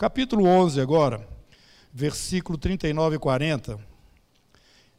[0.00, 1.28] Capítulo 11 agora,
[1.92, 3.78] versículo 39 e 40.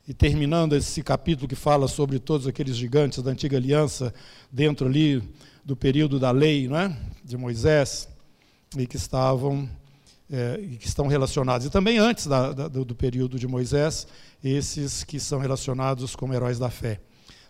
[0.08, 4.14] E terminando esse capítulo que fala sobre todos aqueles gigantes da antiga aliança,
[4.52, 5.28] dentro ali
[5.66, 6.96] do período da lei não é?
[7.24, 8.08] de Moisés,
[8.78, 9.68] e que estavam
[10.32, 14.06] é, que estão relacionados, e também antes da, da, do período de Moisés,
[14.44, 17.02] esses que são relacionados como heróis da fé.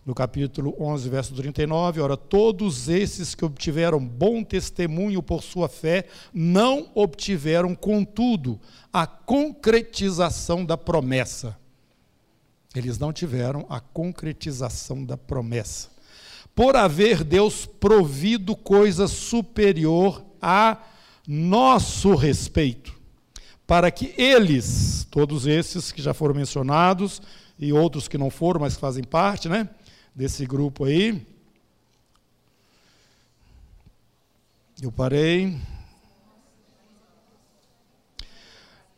[0.04, 6.08] No capítulo 11, verso 39, ora, todos esses que obtiveram bom testemunho por sua fé,
[6.34, 8.60] não obtiveram, contudo,
[8.92, 11.56] a concretização da promessa.
[12.76, 15.90] Eles não tiveram a concretização da promessa.
[16.56, 20.80] Por haver Deus provido coisa superior a
[21.28, 23.00] nosso respeito,
[23.68, 27.22] para que eles, todos esses que já foram mencionados,
[27.60, 29.70] e outros que não foram, mas que fazem parte, né,
[30.14, 31.26] desse grupo aí.
[34.82, 35.58] Eu parei.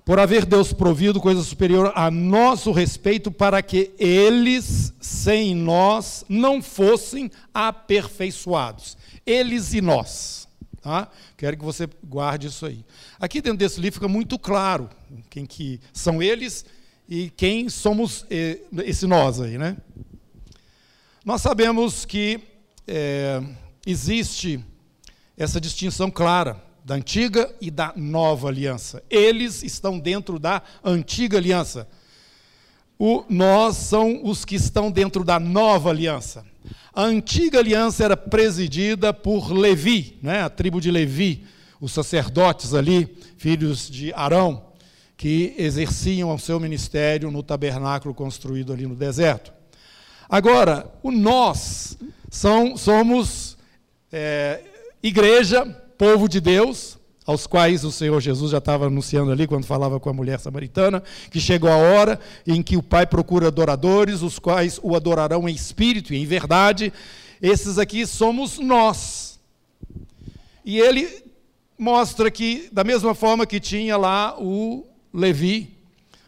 [0.06, 6.62] Por haver Deus provido coisa superior a nosso respeito, para que eles, sem nós, não
[6.62, 8.98] fossem aperfeiçoados.
[9.26, 10.48] Eles e nós.
[10.82, 11.10] Tá?
[11.38, 12.84] Quero que você guarde isso aí.
[13.18, 14.90] Aqui dentro desse livro fica muito claro
[15.30, 16.66] quem que são eles
[17.08, 19.78] e quem somos eh, esse nós aí, né?
[21.26, 22.38] Nós sabemos que
[22.86, 23.42] é,
[23.88, 24.60] existe
[25.38, 29.02] essa distinção clara da antiga e da nova aliança.
[29.10, 31.88] Eles estão dentro da antiga aliança.
[33.00, 36.46] O nós são os que estão dentro da nova aliança.
[36.94, 41.46] A antiga aliança era presidida por Levi, né, a tribo de Levi,
[41.80, 44.66] os sacerdotes ali, filhos de Arão,
[45.16, 49.63] que exerciam o seu ministério no tabernáculo construído ali no deserto.
[50.30, 51.98] Agora, o nós
[52.30, 53.58] são, somos
[54.12, 54.62] é,
[55.02, 55.66] igreja,
[55.98, 60.10] povo de Deus, aos quais o Senhor Jesus já estava anunciando ali quando falava com
[60.10, 61.02] a mulher samaritana,
[61.32, 65.56] que chegou a hora em que o Pai procura adoradores, os quais o adorarão em
[65.56, 66.92] espírito e em verdade.
[67.42, 69.40] Esses aqui somos nós.
[70.66, 71.24] E ele
[71.78, 75.73] mostra que, da mesma forma que tinha lá o Levi,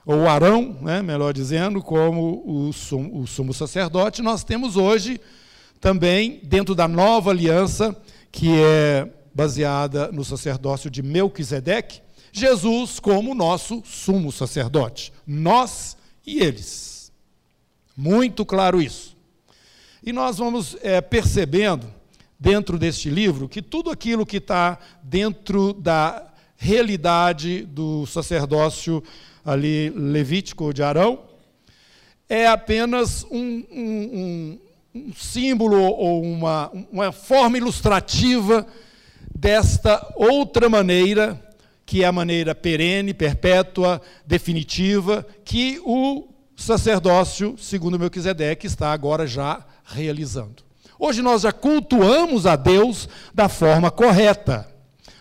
[0.05, 5.19] ou Arão, né, melhor dizendo, como o sumo, o sumo sacerdote, nós temos hoje
[5.81, 7.95] também, dentro da nova aliança,
[8.31, 12.01] que é baseada no sacerdócio de Melquisedeque,
[12.31, 15.11] Jesus como nosso sumo sacerdote.
[15.25, 17.11] Nós e eles.
[17.95, 19.16] Muito claro isso.
[20.03, 21.87] E nós vamos é, percebendo,
[22.39, 29.03] dentro deste livro, que tudo aquilo que está dentro da realidade do sacerdócio
[29.45, 31.19] ali levítico de Arão
[32.28, 34.59] é apenas um, um,
[34.95, 38.66] um, símbolo ou uma, uma forma ilustrativa
[39.34, 41.39] desta outra maneira,
[41.85, 49.63] que é a maneira perene, perpétua, definitiva, que o sacerdócio, segundo Melquisedeque, está agora já
[49.84, 50.63] realizando.
[50.97, 54.74] Hoje nós já cultuamos a Deus da forma correta.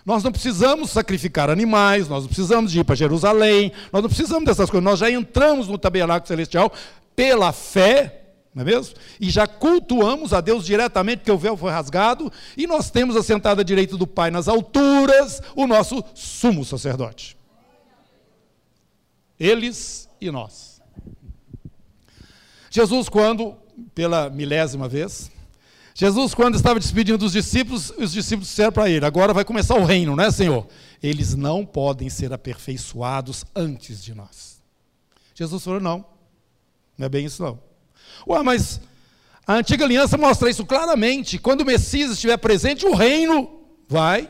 [0.04, 4.44] Nós não precisamos sacrificar animais, nós não precisamos de ir para Jerusalém, nós não precisamos
[4.44, 4.84] dessas coisas.
[4.84, 6.72] Nós já entramos no tabernáculo celestial
[7.16, 8.94] pela fé não é mesmo?
[9.20, 13.60] E já cultuamos a Deus diretamente, porque o véu foi rasgado, e nós temos assentado
[13.60, 17.36] à direita do Pai nas alturas o nosso sumo sacerdote.
[19.40, 20.80] Eles e nós.
[22.70, 23.56] Jesus, quando,
[23.92, 25.32] pela milésima vez,
[25.96, 29.84] Jesus, quando estava despedindo dos discípulos, os discípulos disseram para ele: agora vai começar o
[29.84, 30.66] reino, né, Senhor?
[31.00, 34.60] Eles não podem ser aperfeiçoados antes de nós.
[35.34, 36.04] Jesus falou: não,
[36.98, 37.60] não é bem isso não.
[38.26, 38.80] Ué, mas
[39.46, 41.38] a antiga aliança mostra isso claramente.
[41.38, 44.28] Quando o Messias estiver presente, o reino vai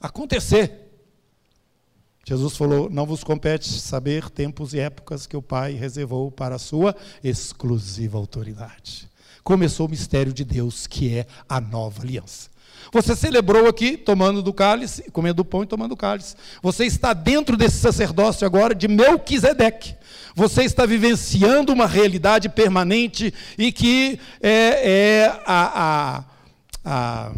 [0.00, 0.82] acontecer.
[2.26, 6.58] Jesus falou: Não vos compete saber tempos e épocas que o Pai reservou para a
[6.58, 9.11] sua exclusiva autoridade.
[9.42, 12.52] Começou o mistério de Deus, que é a nova aliança.
[12.92, 16.34] Você celebrou aqui, tomando do cálice, comendo do pão e tomando do cálice.
[16.62, 19.94] Você está dentro desse sacerdócio agora de Melquisedeque.
[20.34, 26.24] Você está vivenciando uma realidade permanente e que é, é a, a,
[26.84, 27.32] a,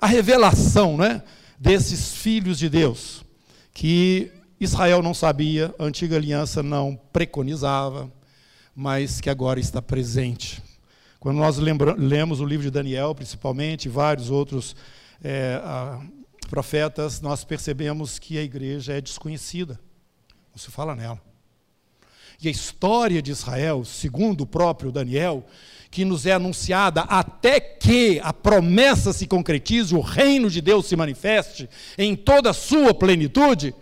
[0.00, 1.22] a revelação né,
[1.58, 3.24] desses filhos de Deus,
[3.72, 8.10] que Israel não sabia, a antiga aliança não preconizava,
[8.74, 10.62] mas que agora está presente.
[11.24, 14.76] Quando nós lembra, lemos o livro de Daniel, principalmente, e vários outros
[15.22, 15.98] é, a,
[16.50, 19.80] profetas, nós percebemos que a igreja é desconhecida.
[20.50, 21.18] Não se fala nela.
[22.42, 25.46] E a história de Israel, segundo o próprio Daniel,
[25.90, 30.94] que nos é anunciada até que a promessa se concretize, o reino de Deus se
[30.94, 33.74] manifeste em toda a sua plenitude,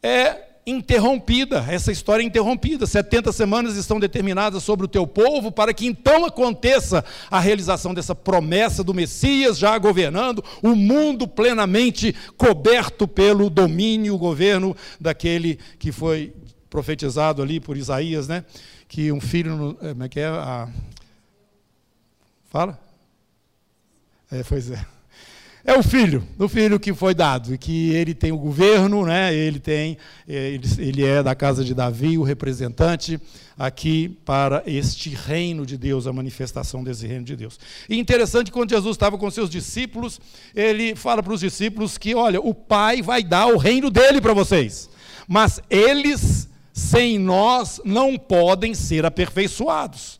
[0.00, 2.86] é interrompida, essa história é interrompida.
[2.86, 8.14] 70 semanas estão determinadas sobre o teu povo para que então aconteça a realização dessa
[8.14, 15.92] promessa do Messias já governando o mundo plenamente coberto pelo domínio, o governo daquele que
[15.92, 16.32] foi
[16.68, 18.44] profetizado ali por Isaías, né?
[18.86, 20.26] Que um filho, como é que é?
[20.26, 20.68] A,
[22.50, 22.76] Fala?
[24.28, 24.84] É, pois é.
[25.62, 29.34] É o filho, o filho que foi dado, e que ele tem o governo, né?
[29.34, 33.20] ele tem, é, ele, ele é da casa de Davi, o representante
[33.58, 37.60] aqui para este reino de Deus, a manifestação desse reino de Deus.
[37.90, 40.18] E interessante, quando Jesus estava com seus discípulos,
[40.54, 44.32] ele fala para os discípulos que, olha, o Pai vai dar o reino dele para
[44.32, 44.88] vocês,
[45.28, 50.19] mas eles, sem nós, não podem ser aperfeiçoados.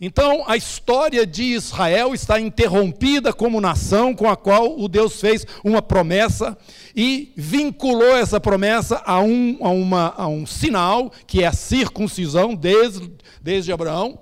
[0.00, 5.44] Então, a história de Israel está interrompida como nação com a qual o Deus fez
[5.64, 6.56] uma promessa
[6.94, 12.54] e vinculou essa promessa a um, a uma, a um sinal, que é a circuncisão,
[12.54, 13.10] desde,
[13.42, 14.20] desde Abraão,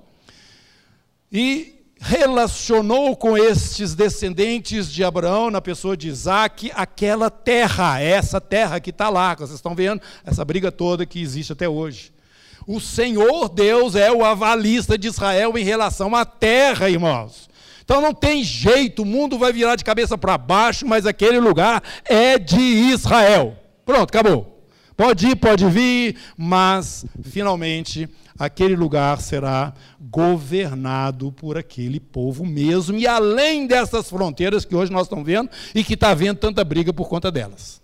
[1.31, 8.79] e relacionou com estes descendentes de Abraão, na pessoa de Isaac, aquela terra, essa terra
[8.79, 12.16] que está lá, que vocês estão vendo, essa briga toda que existe até hoje.
[12.67, 17.49] O Senhor Deus é o avalista de Israel em relação à terra, irmãos.
[17.81, 21.81] Então não tem jeito, o mundo vai virar de cabeça para baixo, mas aquele lugar
[22.03, 23.55] é de Israel.
[23.85, 24.61] Pronto, acabou.
[24.97, 33.07] Pode ir, pode vir, mas finalmente aquele lugar será governado por aquele povo mesmo, e
[33.07, 37.07] além dessas fronteiras que hoje nós estamos vendo e que está havendo tanta briga por
[37.07, 37.81] conta delas.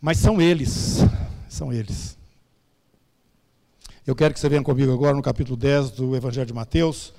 [0.00, 1.04] Mas são eles,
[1.48, 2.13] são eles.
[4.06, 7.14] Eu quero que você venha comigo agora no capítulo 10 do Evangelho de Mateus,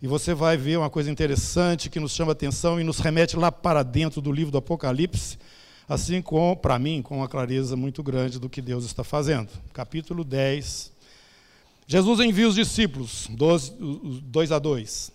[0.00, 3.50] e você vai ver uma coisa interessante que nos chama atenção e nos remete lá
[3.50, 5.36] para dentro do livro do Apocalipse,
[5.88, 9.48] assim como, para mim, com uma clareza muito grande do que Deus está fazendo.
[9.72, 10.92] Capítulo 10.
[11.88, 15.12] Jesus envia os discípulos, 2 a 2.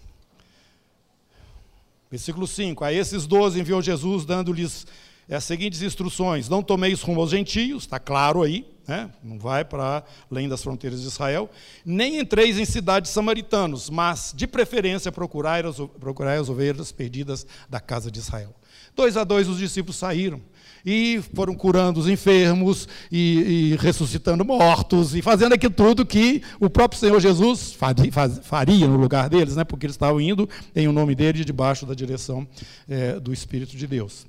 [2.12, 2.84] Versículo 5.
[2.84, 4.86] A esses doze enviou Jesus, dando-lhes
[5.32, 9.10] as seguintes instruções: Não tomeis rumo aos gentios, está claro aí, né?
[9.24, 11.50] não vai para além das fronteiras de Israel,
[11.86, 17.80] nem entreis em cidades samaritanos, mas de preferência procurai as, procurai as ovelhas perdidas da
[17.80, 18.54] casa de Israel.
[18.96, 20.42] Dois a dois os discípulos saíram
[20.86, 26.70] e foram curando os enfermos e, e ressuscitando mortos e fazendo aquilo tudo que o
[26.70, 28.12] próprio Senhor Jesus faria,
[28.44, 29.64] faria no lugar deles, né?
[29.64, 32.48] porque eles estavam indo em o um nome dele debaixo da direção
[32.88, 34.28] é, do Espírito de Deus.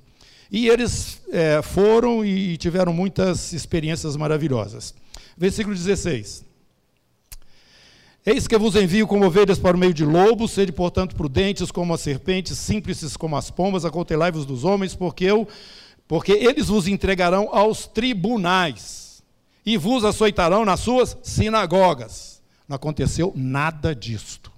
[0.50, 4.94] E eles é, foram e tiveram muitas experiências maravilhosas.
[5.36, 6.44] Versículo 16.
[8.24, 11.94] Eis que vos envio como ovelhas para o meio de lobos, sede, portanto, prudentes como
[11.94, 15.46] as serpentes, simples como as pombas, acautelai-vos dos homens, porque, eu,
[16.08, 19.22] porque eles vos entregarão aos tribunais
[19.64, 22.42] e vos açoitarão nas suas sinagogas.
[22.68, 24.55] Não aconteceu nada disto.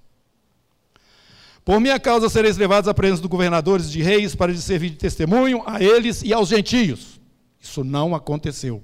[1.68, 4.96] Por minha causa sereis levados à presença dos governadores de reis para lhes servir de
[4.96, 7.20] testemunho a eles e aos gentios.
[7.60, 8.82] Isso não aconteceu.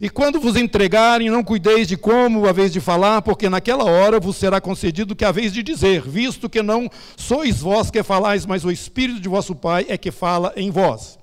[0.00, 4.18] E quando vos entregarem, não cuideis de como a vez de falar, porque naquela hora
[4.18, 6.88] vos será concedido que a vez de dizer, visto que não
[7.18, 11.18] sois vós que falais, mas o Espírito de vosso Pai é que fala em vós.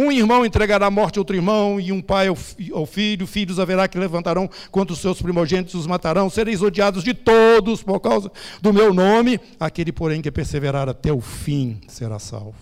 [0.00, 3.98] Um irmão entregará a morte outro irmão, e um pai ao filho, filhos haverá que
[3.98, 8.30] levantarão contra os seus primogênitos, os matarão, sereis odiados de todos por causa
[8.62, 12.54] do meu nome, aquele, porém, que perseverar até o fim será salvo.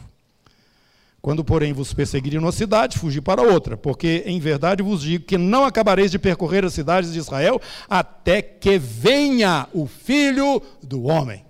[1.21, 5.37] Quando, porém, vos perseguirem numa cidade, fugi para outra, porque em verdade vos digo que
[5.37, 11.45] não acabareis de percorrer as cidades de Israel até que venha o filho do homem.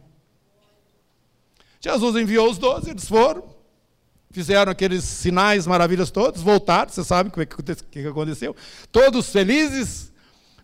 [1.81, 3.45] Jesus enviou os doze, eles foram,
[4.37, 7.33] fizeram aqueles sinais, maravilhas todos, voltaram, você sabe o
[7.91, 8.55] que aconteceu?
[8.93, 10.13] Todos felizes,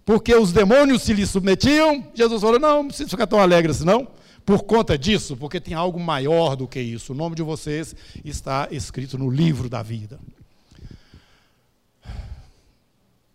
[0.05, 2.07] porque os demônios se lhe submetiam.
[2.15, 4.07] Jesus falou: não, não precisa ficar tão alegre assim, não.
[4.45, 7.15] Por conta disso, porque tem algo maior do que isso.
[7.15, 10.21] O nome de vocês está escrito no livro da vida.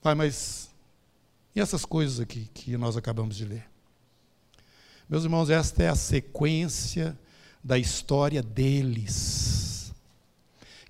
[0.04, 0.70] Pai, mas
[1.56, 3.66] e essas coisas aqui que nós acabamos de ler?
[5.10, 7.18] Meus irmãos, esta é a sequência
[7.64, 9.67] da história deles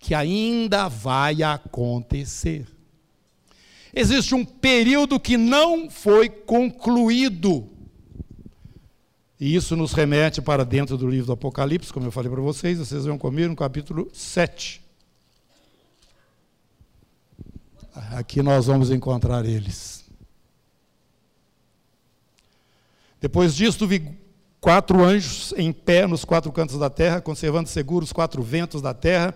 [0.08, 2.66] que ainda vai acontecer.
[3.94, 7.68] Existe um período que não foi concluído.
[9.38, 12.78] E isso nos remete para dentro do livro do Apocalipse, como eu falei para vocês,
[12.78, 14.82] vocês vão comigo no capítulo 7.
[18.12, 20.06] Aqui nós vamos encontrar eles.
[23.20, 24.18] Depois disto, vi
[24.62, 28.94] quatro anjos em pé nos quatro cantos da terra, conservando seguros os quatro ventos da
[28.94, 29.36] terra,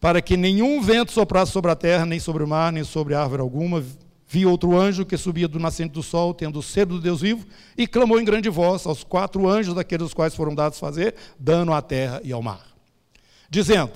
[0.00, 3.42] para que nenhum vento soprasse sobre a terra, nem sobre o mar, nem sobre árvore
[3.42, 3.84] alguma.
[4.26, 7.46] Vi outro anjo que subia do nascente do sol, tendo o cedo do Deus vivo,
[7.76, 11.72] e clamou em grande voz aos quatro anjos daqueles os quais foram dados fazer dano
[11.72, 12.66] à terra e ao mar,
[13.48, 13.92] dizendo: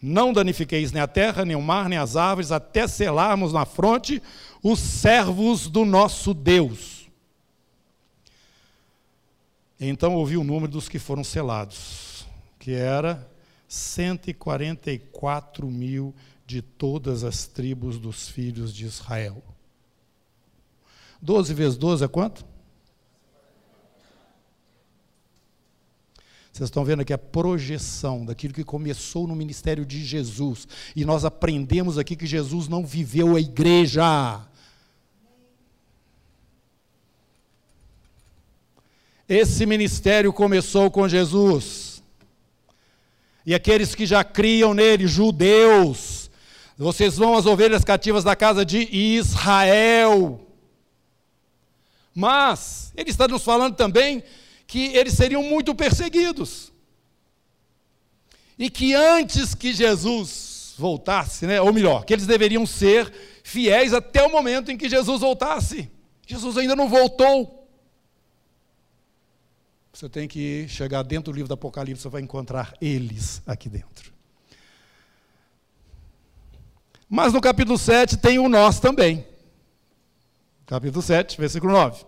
[0.00, 4.22] Não danifiqueis nem a terra, nem o mar, nem as árvores, até selarmos na fronte
[4.62, 7.08] os servos do nosso Deus.
[9.78, 12.26] Então ouvi o número dos que foram selados,
[12.58, 13.29] que era
[13.70, 16.12] 144 mil
[16.44, 19.44] de todas as tribos dos filhos de Israel.
[21.22, 22.44] 12 vezes 12 é quanto?
[26.52, 30.66] Vocês estão vendo aqui a projeção daquilo que começou no ministério de Jesus.
[30.96, 34.44] E nós aprendemos aqui que Jesus não viveu a igreja.
[39.28, 41.99] Esse ministério começou com Jesus.
[43.50, 46.30] E aqueles que já criam nele, judeus,
[46.78, 50.40] vocês vão às ovelhas cativas da casa de Israel.
[52.14, 54.22] Mas, ele está nos falando também
[54.68, 56.72] que eles seriam muito perseguidos.
[58.56, 64.22] E que antes que Jesus voltasse, né, ou melhor, que eles deveriam ser fiéis até
[64.22, 65.90] o momento em que Jesus voltasse.
[66.24, 67.59] Jesus ainda não voltou.
[70.00, 74.10] Você tem que chegar dentro do livro do Apocalipse, você vai encontrar eles aqui dentro.
[77.06, 79.26] Mas no capítulo 7 tem o nós também.
[80.64, 82.02] Capítulo 7, versículo 9.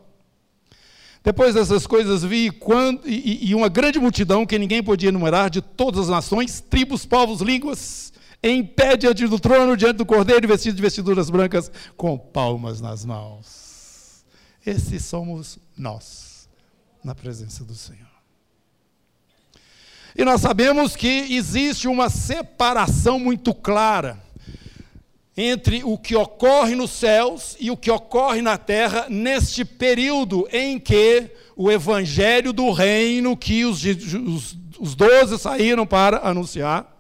[1.23, 5.61] Depois dessas coisas vi quando, e, e, uma grande multidão que ninguém podia enumerar de
[5.61, 8.11] todas as nações, tribos, povos, línguas,
[8.43, 13.05] em pé diante do trono, diante do cordeiro, vestido de vestiduras brancas, com palmas nas
[13.05, 14.25] mãos.
[14.65, 16.33] Esses somos nós
[17.05, 18.13] na presença do Senhor.
[20.17, 24.23] E nós sabemos que existe uma separação muito clara
[25.37, 30.79] entre o que ocorre nos céus e o que ocorre na terra neste período em
[30.79, 36.93] que o evangelho do reino que os, os, os doze saíram para anunciar.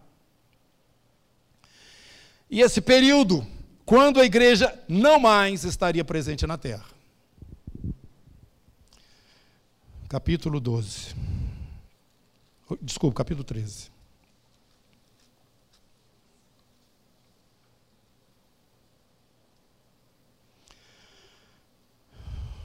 [2.50, 3.46] E esse período,
[3.84, 6.91] quando a igreja não mais estaria presente na terra.
[10.12, 11.14] Capítulo 12.
[12.82, 13.90] Desculpa, capítulo 13.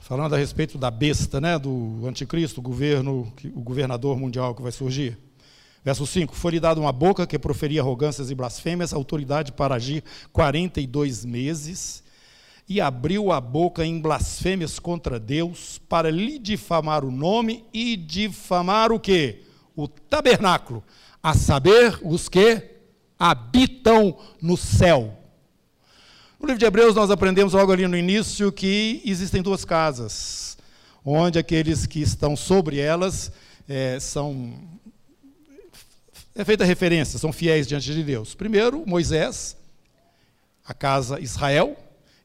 [0.02, 4.70] Falando a respeito da besta, né, do anticristo, o governo, o governador mundial que vai
[4.70, 5.16] surgir.
[5.82, 11.24] Verso 5: Foi-lhe dada uma boca que proferia arrogâncias e blasfêmias, autoridade para agir 42
[11.24, 12.04] meses
[12.68, 18.92] e abriu a boca em blasfêmias contra Deus para lhe difamar o nome e difamar
[18.92, 19.42] o quê?
[19.74, 20.84] O tabernáculo,
[21.22, 22.62] a saber, os que
[23.18, 25.16] habitam no céu.
[26.38, 30.58] No livro de Hebreus nós aprendemos logo ali no início que existem duas casas,
[31.04, 33.32] onde aqueles que estão sobre elas
[33.66, 34.54] é, são
[36.34, 38.34] é feita referência, são fiéis diante de Deus.
[38.34, 39.56] Primeiro, Moisés,
[40.64, 41.76] a casa Israel,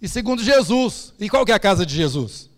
[0.03, 1.13] e segundo Jesus.
[1.17, 2.49] E qual que é a casa de Jesus?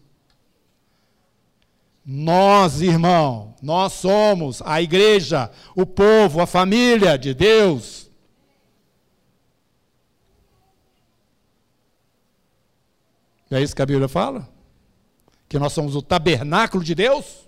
[2.03, 8.09] Nós, irmão, nós somos a igreja, o povo, a família de Deus.
[13.51, 14.49] É isso que a Bíblia fala?
[15.47, 17.44] Que nós somos o tabernáculo de Deus?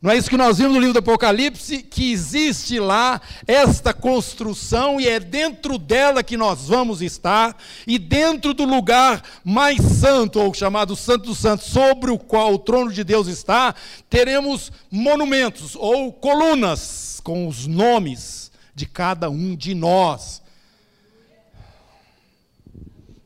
[0.00, 5.00] Não é isso que nós vimos no livro do Apocalipse, que existe lá esta construção
[5.00, 10.54] e é dentro dela que nós vamos estar, e dentro do lugar mais santo, ou
[10.54, 13.74] chamado Santo dos Santos, sobre o qual o trono de Deus está,
[14.08, 20.40] teremos monumentos ou colunas com os nomes de cada um de nós.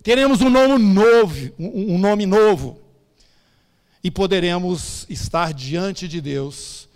[0.02, 2.81] Teremos um nome novo, um nome novo
[4.02, 6.88] e poderemos estar diante de Deus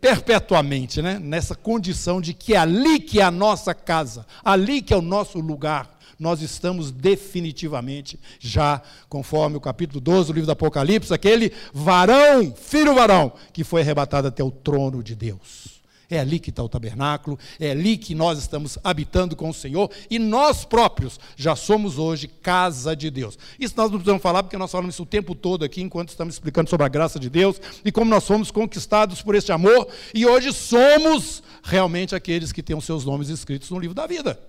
[0.00, 1.18] perpetuamente, né?
[1.18, 5.02] nessa condição de que é ali que é a nossa casa, ali que é o
[5.02, 11.52] nosso lugar, nós estamos definitivamente já, conforme o capítulo 12 do livro do Apocalipse, aquele
[11.72, 15.77] varão, filho varão, que foi arrebatado até o trono de Deus.
[16.10, 19.90] É ali que está o tabernáculo, é ali que nós estamos habitando com o Senhor
[20.10, 23.38] e nós próprios já somos hoje casa de Deus.
[23.60, 26.34] Isso nós não precisamos falar porque nós falamos isso o tempo todo aqui enquanto estamos
[26.34, 30.24] explicando sobre a graça de Deus e como nós fomos conquistados por este amor e
[30.24, 34.40] hoje somos realmente aqueles que têm os seus nomes escritos no livro da vida.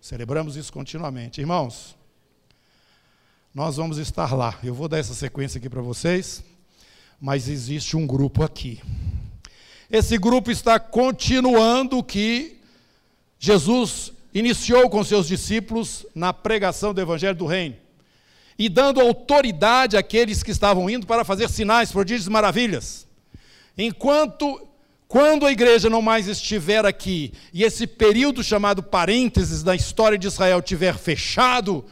[0.00, 1.40] Celebramos isso continuamente.
[1.40, 1.96] Irmãos,
[3.52, 4.58] nós vamos estar lá.
[4.62, 6.44] Eu vou dar essa sequência aqui para vocês,
[7.20, 8.80] mas existe um grupo aqui.
[9.94, 12.56] Esse grupo está continuando o que
[13.38, 17.76] Jesus iniciou com seus discípulos na pregação do Evangelho do Reino
[18.58, 23.06] e dando autoridade àqueles que estavam indo para fazer sinais, prodígios e maravilhas.
[23.78, 24.66] Enquanto,
[25.06, 30.26] quando a igreja não mais estiver aqui e esse período chamado parênteses da história de
[30.26, 31.84] Israel tiver fechado,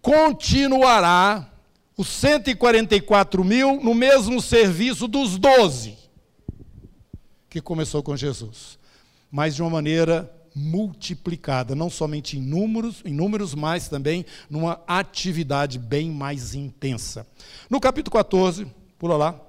[0.00, 1.46] continuará
[1.98, 6.00] os 144 mil no mesmo serviço dos 12
[7.50, 8.78] que começou com Jesus,
[9.30, 15.78] mas de uma maneira multiplicada, não somente em números, em números, mas também numa atividade
[15.78, 17.26] bem mais intensa.
[17.68, 18.66] No capítulo 14,
[18.98, 19.40] pula lá.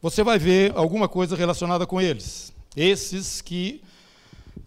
[0.00, 2.52] Você vai ver alguma coisa relacionada com eles.
[2.76, 3.82] Esses que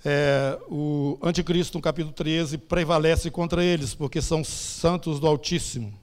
[0.10, 5.94] é, o anticristo, no capítulo 13, prevalece contra eles, porque são santos do Altíssimo.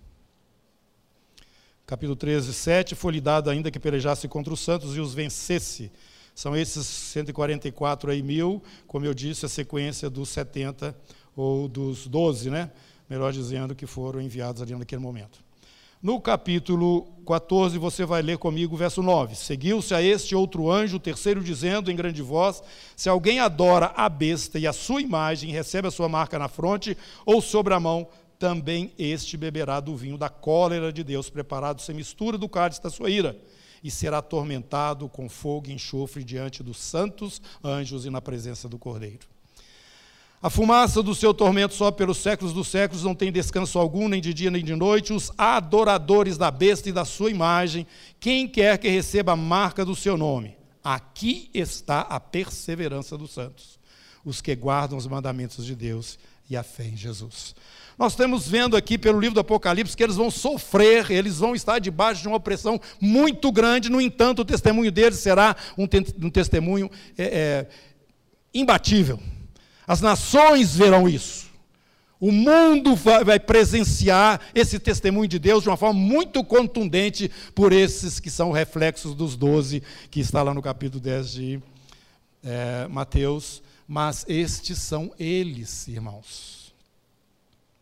[1.87, 5.91] Capítulo 13, 7, foi-lhe dado ainda que pelejasse contra os santos e os vencesse.
[6.35, 10.95] São esses 144 aí mil, como eu disse, a sequência dos 70
[11.35, 12.73] ou dos 12, né?
[13.09, 15.44] Melhor dizendo, que foram enviados ali naquele momento.
[16.05, 19.35] No capítulo 14, você vai ler comigo o verso 9.
[19.35, 22.63] Seguiu-se a este outro anjo, o terceiro, dizendo em grande voz:
[22.95, 26.95] Se alguém adora a besta e a sua imagem, recebe a sua marca na fronte
[27.25, 28.07] ou sobre a mão,
[28.39, 32.91] também este beberá do vinho da cólera de Deus, preparado sem mistura do cálice da
[32.91, 33.35] sua ira,
[33.83, 38.79] e será atormentado com fogo e enxofre diante dos santos anjos e na presença do
[38.79, 39.34] Cordeiro.
[40.45, 44.21] A fumaça do seu tormento só pelos séculos dos séculos não tem descanso algum, nem
[44.21, 45.11] de dia nem de noite.
[45.11, 47.87] Os adoradores da besta e da sua imagem,
[48.21, 50.55] quem quer que receba a marca do seu nome.
[50.85, 53.79] Aqui está a perseverança dos santos,
[54.23, 56.19] os que guardam os mandamentos de Deus
[56.51, 57.55] e a fé em Jesus.
[57.99, 61.79] Nós estamos vendo aqui pelo livro do Apocalipse que eles vão sofrer, eles vão estar
[61.79, 66.29] debaixo de uma opressão muito grande, no entanto, o testemunho deles será um, te um
[66.29, 67.69] testemunho é, é,
[68.53, 69.19] imbatível.
[69.87, 71.45] As nações verão isso.
[72.21, 78.19] O mundo vai, presenciar esse testemunho de Deus de uma forma muito contundente por esses
[78.19, 81.63] que são reflexos dos doze que está lá no capítulo 10 de
[82.43, 83.63] é, Mateus.
[83.87, 86.73] Mas estes são eles, irmãos.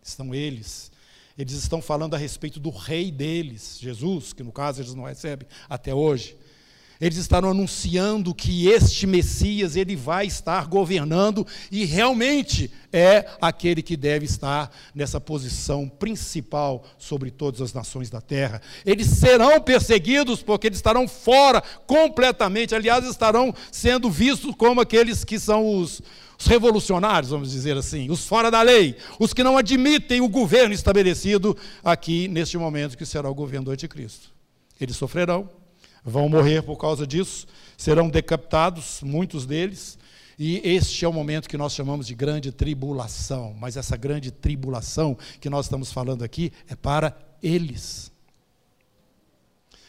[0.02, 0.90] Estão eles.
[1.38, 5.46] Eles estão falando a respeito do rei deles, Jesus, que no caso eles não recebem
[5.68, 6.36] até hoje.
[7.02, 13.96] Eles estarão anunciando que este Messias ele vai estar governando e realmente é aquele que
[13.96, 18.62] deve estar nessa posição principal sobre todas as nações da terra.
[18.86, 25.40] Eles serão perseguidos porque eles estarão fora completamente, aliás, estarão sendo vistos como aqueles que
[25.40, 26.00] são os,
[26.38, 30.72] os revolucionários, vamos dizer assim, os fora da lei, os que não admitem o governo
[30.72, 34.30] estabelecido aqui neste momento que será o governo do anticristo.
[34.80, 35.50] Eles sofrerão
[36.04, 39.98] vão morrer por causa disso, serão decapitados, muitos deles,
[40.38, 43.54] e este é o momento que nós chamamos de grande tribulação.
[43.60, 48.10] Mas essa grande tribulação que nós estamos falando aqui é para eles.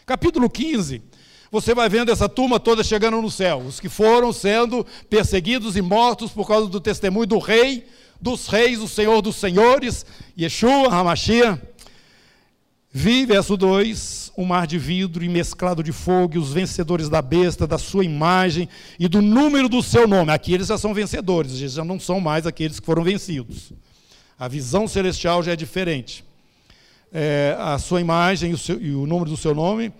[0.05, 1.01] Capítulo 15,
[1.49, 5.81] você vai vendo essa turma toda chegando no céu, os que foram sendo perseguidos e
[5.81, 7.87] mortos por causa do testemunho do rei,
[8.19, 10.05] dos reis, o Senhor dos senhores,
[10.37, 11.61] Yeshua, Hamashia.
[12.91, 17.21] Vi, verso 2, um mar de vidro e mesclado de fogo, e os vencedores da
[17.21, 18.67] besta, da sua imagem
[18.99, 20.31] e do número do seu nome.
[20.31, 23.71] Aqui eles já são vencedores, eles já não são mais aqueles que foram vencidos.
[24.37, 26.25] A visão celestial já é diferente.
[27.11, 29.93] É, a sua imagem e o, seu, e o, número do seu nome,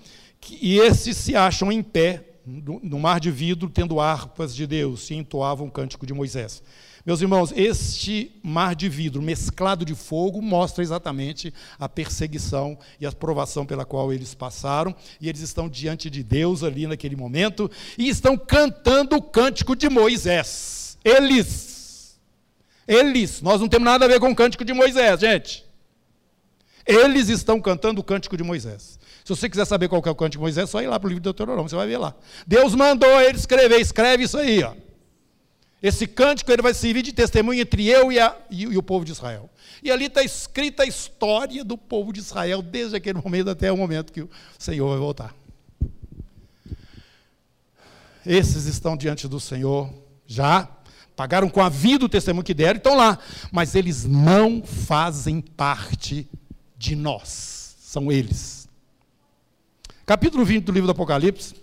[0.59, 5.11] e esses se acham em pé no, no mar de vidro, tendo harpas de Deus,
[5.11, 6.63] e entoavam o cântico de Moisés.
[7.05, 13.11] Meus irmãos, este mar de vidro mesclado de fogo mostra exatamente a perseguição e a
[13.11, 18.07] provação pela qual eles passaram, e eles estão diante de Deus ali naquele momento e
[18.07, 20.97] estão cantando o cântico de Moisés.
[21.03, 22.17] Eles.
[22.87, 23.41] Eles.
[23.41, 25.65] Nós não temos nada a ver com o cântico de Moisés, gente.
[26.85, 28.97] Eles estão cantando o cântico de Moisés.
[29.25, 31.07] Se você quiser saber qual é o cântico de Moisés, é só ir lá para
[31.07, 32.15] o livro do Deuteronômio, você vai ver lá.
[32.47, 34.73] Deus mandou ele escrever, escreve isso aí, ó.
[35.83, 39.03] Esse cântico ele vai servir de testemunho entre eu e, a, e, e o povo
[39.03, 39.49] de Israel.
[39.83, 43.75] E ali está escrita a história do povo de Israel, desde aquele momento até o
[43.75, 45.35] momento que o Senhor vai voltar.
[48.25, 49.93] Esses estão diante do Senhor
[50.25, 50.69] já,
[51.17, 53.19] pagaram com a vida o testemunho que deram, estão lá,
[53.51, 56.29] mas eles não fazem parte
[56.77, 58.69] de nós, são eles.
[60.05, 61.62] Capítulo 20 do livro do Apocalipse.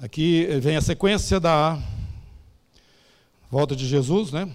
[0.00, 1.76] Aqui vem a sequência da
[3.50, 4.48] volta de Jesus, né?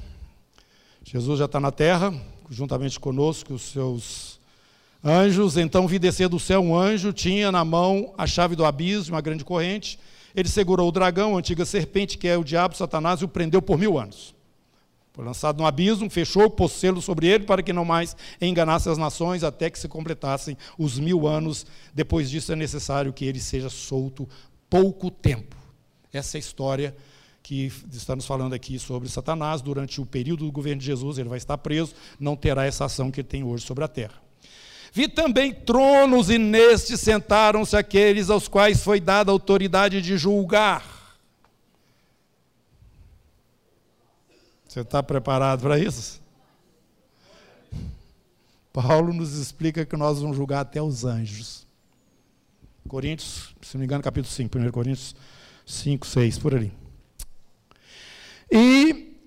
[1.03, 2.13] Jesus já está na terra,
[2.49, 4.39] juntamente conosco, os seus
[5.03, 5.57] anjos.
[5.57, 9.21] Então vi descer do céu um anjo, tinha na mão a chave do abismo, uma
[9.21, 9.99] grande corrente.
[10.33, 13.61] Ele segurou o dragão, a antiga serpente, que é o diabo, Satanás, e o prendeu
[13.61, 14.33] por mil anos.
[15.11, 18.97] Foi lançado no abismo, fechou, pôs selo sobre ele para que não mais enganasse as
[18.97, 21.65] nações até que se completassem os mil anos.
[21.93, 24.25] Depois disso é necessário que ele seja solto
[24.73, 25.55] pouco tempo.
[26.11, 26.95] Essa é a história
[27.43, 29.61] que está nos falando aqui sobre Satanás.
[29.61, 33.11] Durante o período do governo de Jesus, ele vai estar preso, não terá essa ação
[33.11, 34.19] que ele tem hoje sobre a terra.
[34.91, 41.19] Vi também tronos, e nestes sentaram-se aqueles aos quais foi dada a autoridade de julgar.
[44.67, 46.19] Você está preparado para isso?
[48.71, 51.63] Paulo nos explica que nós vamos julgar até os anjos.
[52.87, 55.15] Coríntios, se não me engano, capítulo 5, 1 Coríntios
[55.65, 56.71] 5, 6, por ali.
[58.51, 59.17] E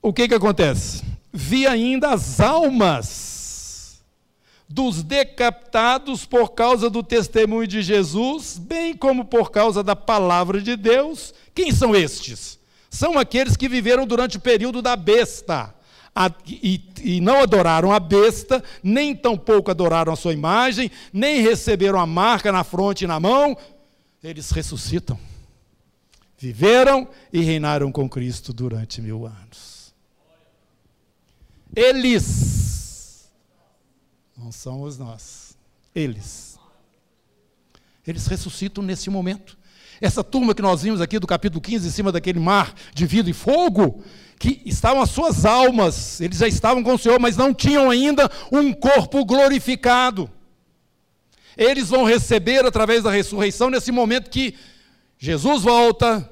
[0.00, 1.02] o que, que acontece?
[1.32, 4.04] Vi ainda as almas
[4.68, 10.76] dos decapitados por causa do testemunho de Jesus, bem como por causa da palavra de
[10.76, 11.34] Deus.
[11.54, 12.58] Quem são estes?
[12.94, 15.74] são aqueles que viveram durante o período da besta.
[16.14, 21.98] A, e, e, não adoraram a besta, nem tampouco adoraram a sua imagem, nem receberam
[21.98, 23.56] a marca na fronte e na mão,
[24.22, 25.18] eles ressuscitam.
[26.38, 29.92] Viveram e reinaram com Cristo durante mil anos.
[31.74, 33.28] Eles,
[34.36, 35.56] não somos nós,
[35.94, 36.58] eles.
[38.06, 39.58] Eles ressuscitam nesse momento.
[40.00, 43.30] Essa turma que nós vimos aqui do capítulo 15, em cima daquele mar de vidro
[43.30, 44.04] e fogo,
[44.38, 48.30] que estavam as suas almas, eles já estavam com o Senhor, mas não tinham ainda
[48.52, 50.30] um corpo glorificado.
[51.56, 54.54] Eles vão receber através da ressurreição nesse momento que
[55.18, 56.28] Jesus volta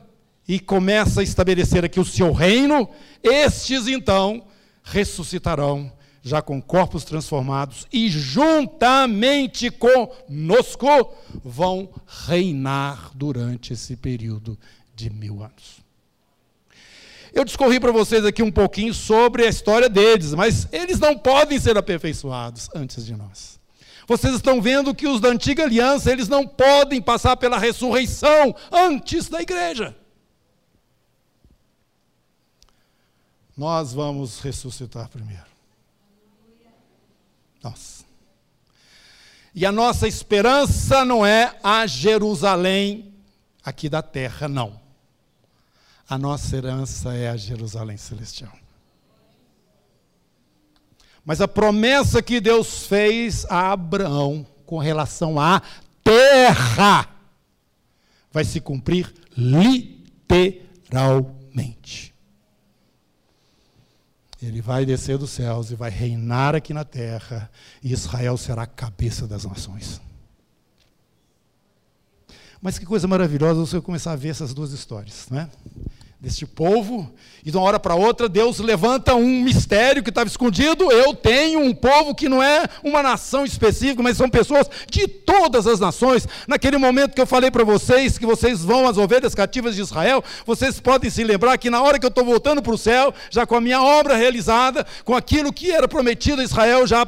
[0.46, 2.88] e começa a estabelecer aqui o seu reino,
[3.22, 4.44] estes então
[4.82, 10.86] ressuscitarão já com corpos transformados, e juntamente conosco
[11.44, 11.88] vão
[12.26, 14.56] reinar durante esse período
[14.94, 15.82] de mil anos.
[17.32, 21.58] Eu discorri para vocês aqui um pouquinho sobre a história deles, mas eles não podem
[21.58, 23.58] ser aperfeiçoados antes de nós.
[24.06, 29.28] Vocês estão vendo que os da antiga aliança, eles não podem passar pela ressurreição antes
[29.28, 29.96] da igreja.
[33.56, 35.46] Nós vamos ressuscitar primeiro.
[37.62, 38.04] Nossa.
[39.54, 43.14] E a nossa esperança não é a Jerusalém
[43.64, 44.81] aqui da terra, não.
[46.12, 48.52] A nossa herança é a Jerusalém celestial.
[51.24, 55.62] Mas a promessa que Deus fez a Abraão com relação à
[56.04, 57.08] terra
[58.30, 62.14] vai se cumprir literalmente.
[64.42, 67.50] Ele vai descer dos céus e vai reinar aqui na terra,
[67.82, 69.98] e Israel será a cabeça das nações.
[72.60, 75.48] Mas que coisa maravilhosa você começar a ver essas duas histórias, não
[76.22, 77.12] deste povo,
[77.44, 80.88] e de uma hora para outra Deus levanta um mistério que estava escondido.
[80.92, 85.66] Eu tenho um povo que não é uma nação específica, mas são pessoas de todas
[85.66, 86.28] as nações.
[86.46, 90.22] Naquele momento que eu falei para vocês que vocês vão às ovelhas cativas de Israel,
[90.46, 93.44] vocês podem se lembrar que na hora que eu estou voltando para o céu, já
[93.44, 97.04] com a minha obra realizada, com aquilo que era prometido a Israel já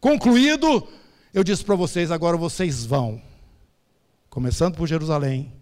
[0.00, 0.84] concluído,
[1.32, 3.22] eu disse para vocês: agora vocês vão,
[4.28, 5.52] começando por Jerusalém,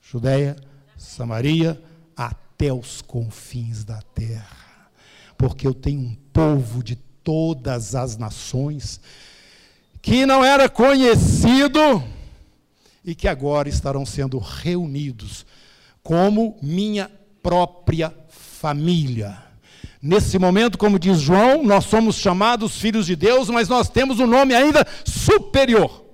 [0.00, 0.56] Judéia,
[0.96, 1.78] Samaria,
[2.18, 4.90] até os confins da terra,
[5.36, 9.00] porque eu tenho um povo de todas as nações
[10.02, 12.02] que não era conhecido
[13.04, 15.46] e que agora estarão sendo reunidos
[16.02, 17.08] como minha
[17.40, 19.40] própria família.
[20.02, 24.26] Nesse momento, como diz João, nós somos chamados filhos de Deus, mas nós temos um
[24.26, 26.04] nome ainda superior,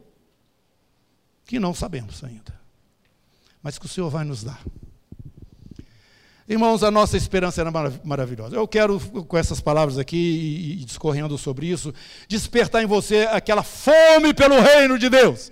[1.47, 2.55] que não sabemos ainda,
[3.63, 4.61] mas que o Senhor vai nos dar.
[6.47, 7.71] Irmãos, a nossa esperança era
[8.05, 8.55] maravilhosa.
[8.55, 11.93] Eu quero, com essas palavras aqui e discorrendo sobre isso,
[12.29, 15.51] despertar em você aquela fome pelo reino de Deus.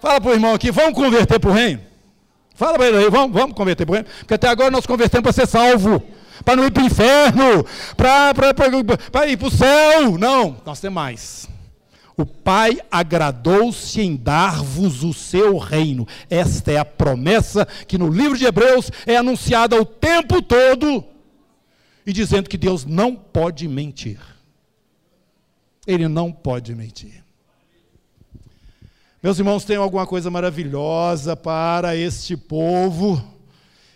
[0.00, 1.82] Fala para o irmão aqui, vamos converter para o reino?
[2.54, 4.08] Fala para ele aí, vamos, vamos converter para o reino?
[4.20, 6.02] Porque até agora nós convertemos para ser salvo,
[6.46, 10.16] para não ir para o inferno, para ir para o céu.
[10.16, 11.49] Não, nós temos mais.
[12.20, 16.06] O Pai agradou-se em dar-vos o seu reino.
[16.28, 21.02] Esta é a promessa que no livro de Hebreus é anunciada o tempo todo
[22.06, 24.20] e dizendo que Deus não pode mentir.
[25.86, 27.24] Ele não pode mentir.
[29.22, 33.22] Meus irmãos, tem alguma coisa maravilhosa para este povo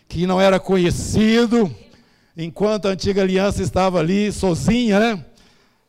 [0.09, 1.75] que não era conhecido,
[2.35, 5.25] enquanto a antiga aliança estava ali sozinha, né?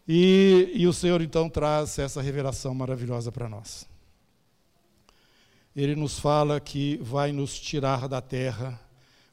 [0.08, 3.88] E, e o Senhor então traz essa revelação maravilhosa para nós.
[5.76, 8.80] Ele nos fala que vai nos tirar da terra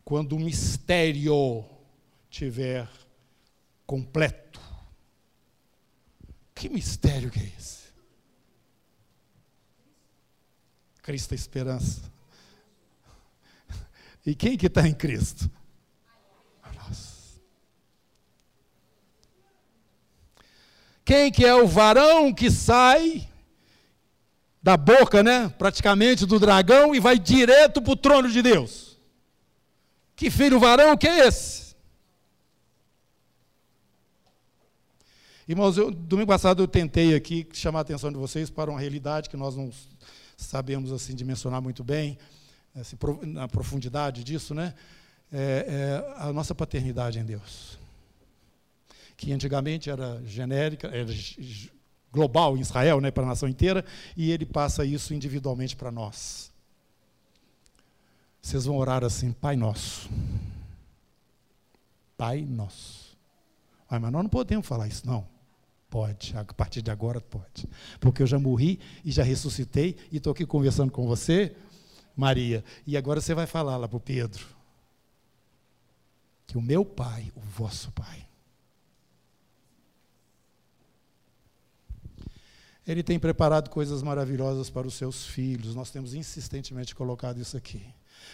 [0.04, 1.64] quando o mistério
[2.28, 2.88] tiver
[3.86, 4.60] completo.
[6.54, 7.82] Que mistério que é esse?
[11.02, 12.12] Cristo é esperança.
[14.24, 15.50] E quem que está em Cristo?
[16.76, 17.40] Nós.
[21.04, 23.28] Quem que é o varão que sai
[24.62, 28.96] da boca, né, praticamente do dragão e vai direto para o trono de Deus?
[30.14, 31.72] Que filho varão que é esse?
[35.48, 39.28] Irmãos, eu, domingo passado eu tentei aqui chamar a atenção de vocês para uma realidade
[39.28, 39.72] que nós não
[40.36, 42.16] sabemos assim dimensionar muito bem,
[42.76, 44.72] assim, na profundidade disso, né?
[45.32, 47.78] É, é a nossa paternidade em Deus,
[49.22, 51.06] que antigamente era genérica, era
[52.10, 53.84] global em Israel, né, para a nação inteira,
[54.16, 56.50] e ele passa isso individualmente para nós.
[58.40, 60.10] Vocês vão orar assim, Pai Nosso.
[62.16, 63.16] Pai Nosso.
[63.88, 65.24] Ah, mas nós não podemos falar isso, não.
[65.88, 67.68] Pode, a partir de agora pode.
[68.00, 71.54] Porque eu já morri e já ressuscitei e estou aqui conversando com você,
[72.16, 72.64] Maria.
[72.84, 74.44] E agora você vai falar lá para o Pedro.
[76.44, 78.31] Que o meu pai, o vosso pai.
[82.86, 85.74] Ele tem preparado coisas maravilhosas para os seus filhos.
[85.74, 87.82] Nós temos insistentemente colocado isso aqui.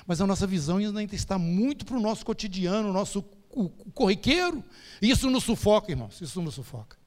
[0.07, 3.23] Mas a nossa visão ainda está muito para o nosso cotidiano, o nosso
[3.95, 4.63] corriqueiro.
[5.01, 6.21] Isso nos sufoca, irmãos.
[6.21, 6.98] Isso nos sufoca.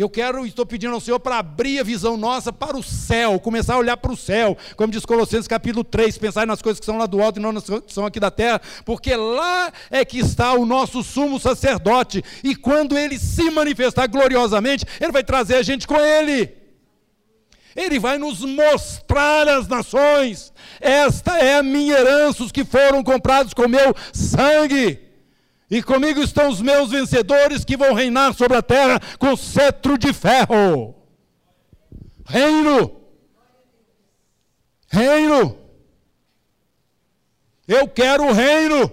[0.00, 3.74] Eu quero, estou pedindo ao Senhor para abrir a visão nossa para o céu, começar
[3.74, 6.96] a olhar para o céu, como diz Colossenses capítulo 3, pensar nas coisas que são
[6.96, 10.18] lá do alto e não nas que são aqui da terra, porque lá é que
[10.18, 15.62] está o nosso sumo sacerdote, e quando ele se manifestar gloriosamente, ele vai trazer a
[15.62, 16.50] gente com ele.
[17.76, 20.50] Ele vai nos mostrar as nações.
[20.80, 25.09] Esta é a minha herança, os que foram comprados com meu sangue.
[25.70, 30.12] E comigo estão os meus vencedores que vão reinar sobre a terra com cetro de
[30.12, 30.96] ferro.
[32.26, 33.00] Reino.
[34.88, 35.58] Reino.
[37.68, 38.90] Eu quero o reino.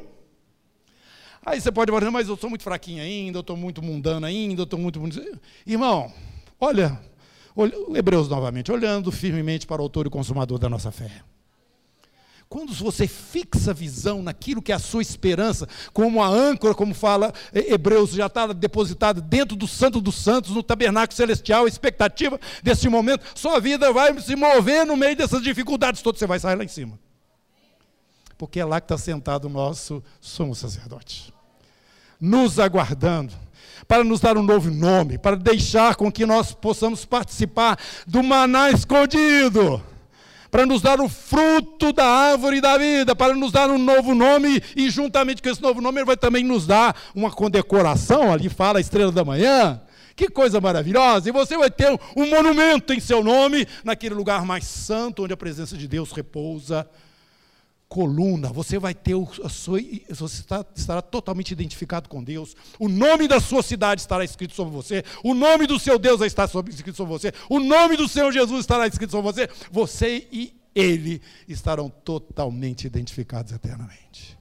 [1.43, 4.61] Aí você pode falar, mas eu sou muito fraquinho ainda, eu estou muito mundano ainda,
[4.61, 4.99] eu estou muito.
[5.65, 6.13] Irmão,
[6.59, 6.99] olha,
[7.55, 11.09] olha, Hebreus novamente, olhando firmemente para o autor e consumador da nossa fé.
[12.49, 16.93] Quando você fixa a visão naquilo que é a sua esperança, como a âncora, como
[16.93, 22.39] fala Hebreus, já está depositada dentro do Santo dos Santos, no tabernáculo celestial, a expectativa
[22.63, 26.55] desse momento, sua vida vai se mover no meio dessas dificuldades todas, você vai sair
[26.55, 26.97] lá em cima.
[28.37, 31.33] Porque é lá que está sentado o nosso sumo sacerdote,
[32.19, 33.33] nos aguardando
[33.89, 38.71] para nos dar um novo nome, para deixar com que nós possamos participar do maná
[38.71, 39.83] escondido
[40.49, 44.61] para nos dar o fruto da árvore da vida, para nos dar um novo nome,
[44.75, 48.79] e juntamente com esse novo nome, ele vai também nos dar uma condecoração, ali fala
[48.79, 49.81] a estrela da manhã.
[50.15, 51.29] Que coisa maravilhosa!
[51.29, 55.37] E você vai ter um monumento em seu nome, naquele lugar mais santo, onde a
[55.37, 56.87] presença de Deus repousa
[57.89, 60.43] coluna, você vai ter a sua, você
[60.75, 62.55] estará totalmente identificado com Deus.
[62.77, 65.03] O nome da sua cidade estará escrito sobre você.
[65.23, 67.33] O nome do seu Deus vai estar escrito sobre você.
[67.49, 69.49] O nome do Senhor Jesus estará escrito sobre você.
[69.71, 74.37] Você e Ele estarão totalmente identificados eternamente.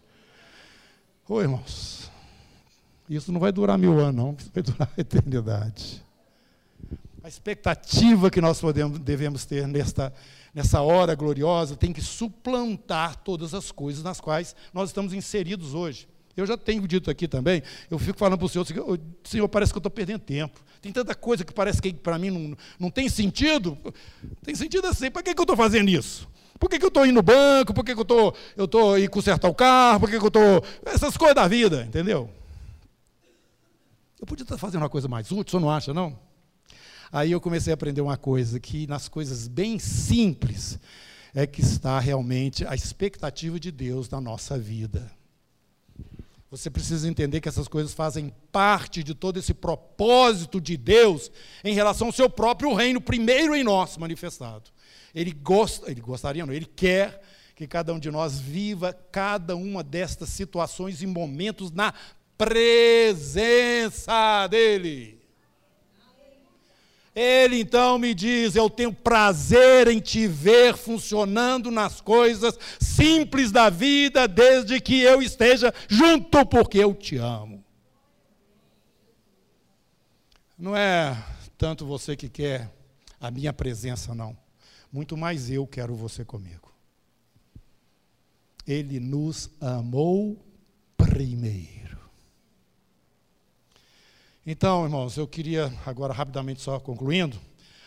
[1.29, 2.11] Oi, irmãos.
[3.09, 4.37] Isso não vai durar mil anos, não.
[4.39, 6.05] Isso vai durar a eternidade.
[7.23, 10.13] A expectativa que nós podemos, devemos ter nesta
[10.57, 16.09] nessa hora gloriosa, tem que suplantar todas as coisas nas quais nós estamos inseridos hoje.
[16.35, 18.67] Eu já tenho dito aqui também, eu fico falando para o Senhor,
[19.23, 20.65] Senhor, parece que eu estou perdendo tempo.
[20.81, 23.77] Tem tanta coisa que parece que para mim não, não tem sentido.
[24.43, 26.27] Tem sentido assim, para que, que eu estou fazendo isso?
[26.59, 27.75] Por que, que eu estou indo no banco?
[27.75, 30.01] Por que, que eu tô, estou indo consertar o carro?
[30.01, 30.65] Por que, que eu estou.
[30.87, 32.31] Essas coisas da vida, entendeu?
[34.19, 36.19] Eu podia estar fazendo uma coisa mais útil, você não acha, não?
[37.13, 40.79] Aí eu comecei a aprender uma coisa, que nas coisas bem simples
[41.35, 45.11] é que está realmente a expectativa de Deus na nossa vida.
[46.51, 51.31] Você precisa entender que essas coisas fazem parte de todo esse propósito de Deus
[51.65, 54.71] em relação ao seu próprio reino, primeiro em nós manifestado.
[55.15, 57.21] Ele gosta, ele gostaria, não, ele quer
[57.55, 61.93] que cada um de nós viva cada uma destas situações e momentos na
[62.39, 64.07] presença
[64.47, 65.16] dele.
[67.17, 73.71] Ele então me diz: Eu tenho prazer em te ver funcionando nas coisas simples da
[73.71, 77.65] vida, desde que eu esteja junto, porque eu te amo.
[80.59, 81.17] Não é
[81.57, 82.71] tanto você que quer
[83.19, 84.37] a minha presença, não.
[84.93, 86.71] Muito mais eu quero você comigo.
[88.67, 90.37] Ele nos amou
[90.99, 91.86] primeiro.
[94.49, 97.37] Então, irmãos, eu queria agora rapidamente só concluindo,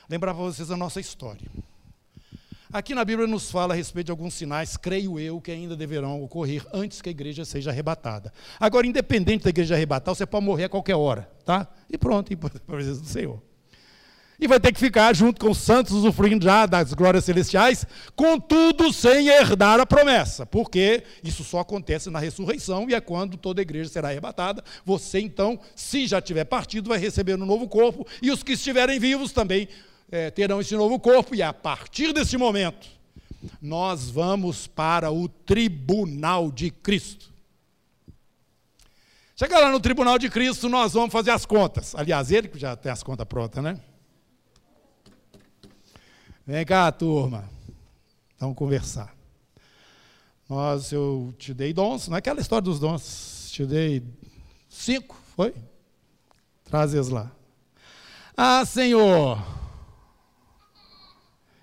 [0.09, 1.49] lembrar para vocês a nossa história.
[2.71, 6.21] Aqui na Bíblia nos fala a respeito de alguns sinais, creio eu, que ainda deverão
[6.21, 8.33] ocorrer antes que a igreja seja arrebatada.
[8.59, 11.65] Agora, independente da igreja arrebatar, você pode morrer a qualquer hora, tá?
[11.89, 13.48] E pronto, para a presença do Senhor
[14.39, 18.93] e vai ter que ficar junto com os santos, usufruindo já das glórias celestiais, contudo
[18.93, 23.63] sem herdar a promessa, porque isso só acontece na ressurreição e é quando toda a
[23.63, 24.63] igreja será arrebatada.
[24.86, 28.99] Você, então, se já tiver partido, vai receber um novo corpo, e os que estiverem
[28.99, 29.67] vivos também
[30.10, 32.88] é, terão esse novo corpo, e a partir desse momento,
[33.62, 37.30] nós vamos para o tribunal de Cristo.
[39.36, 41.95] Chegar lá no tribunal de Cristo, nós vamos fazer as contas.
[41.95, 43.80] Aliás, ele que já tem as contas prontas, né?
[46.49, 47.47] Vem cá, turma.
[48.39, 49.15] Vamos conversar.
[50.49, 53.51] Nós, eu te dei dons, não é aquela história dos dons.
[53.51, 54.03] Te dei
[54.67, 55.53] cinco, foi?
[56.63, 57.31] Traz eles lá.
[58.35, 59.38] Ah, Senhor,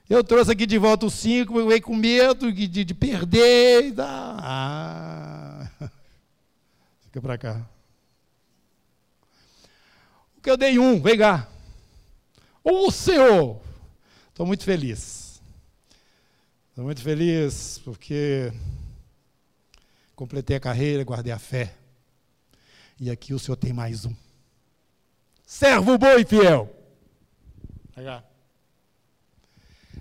[0.09, 3.93] eu trouxe aqui de volta os cinco, eu veio com medo de, de, de perder.
[3.99, 5.69] Ah,
[7.03, 7.69] fica para cá.
[10.39, 11.49] O que eu dei um, vem cá.
[12.63, 13.66] Ô Senhor,
[14.37, 15.41] Estou muito feliz.
[16.69, 18.53] Estou muito feliz porque
[20.15, 21.75] completei a carreira, guardei a fé.
[23.01, 24.15] E aqui o Senhor tem mais um.
[25.47, 26.71] Servo bom e fiel.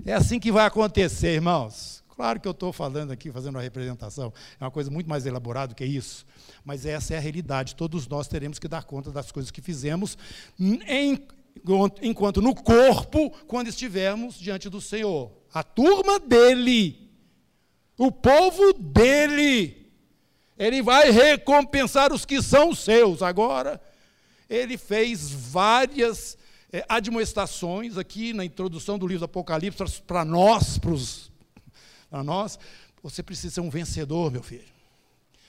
[0.06, 2.04] É assim que vai acontecer, irmãos.
[2.10, 5.69] Claro que eu estou falando aqui, fazendo uma representação, é uma coisa muito mais elaborada
[5.69, 6.26] do que isso,
[6.65, 7.74] mas essa é a realidade.
[7.74, 10.17] Todos nós teremos que dar conta das coisas que fizemos
[10.60, 11.26] em
[12.02, 15.32] enquanto no corpo, quando estivermos diante do Senhor.
[15.54, 17.10] A turma dele,
[17.98, 19.89] o povo dele,
[20.58, 23.22] ele vai recompensar os que são seus.
[23.22, 23.82] Agora,
[24.50, 26.38] ele fez várias
[26.72, 30.80] é, admoestações aqui na introdução do livro do Apocalipse para nós,
[32.10, 32.60] para nós.
[33.02, 34.65] Você precisa ser um vencedor, meu filho.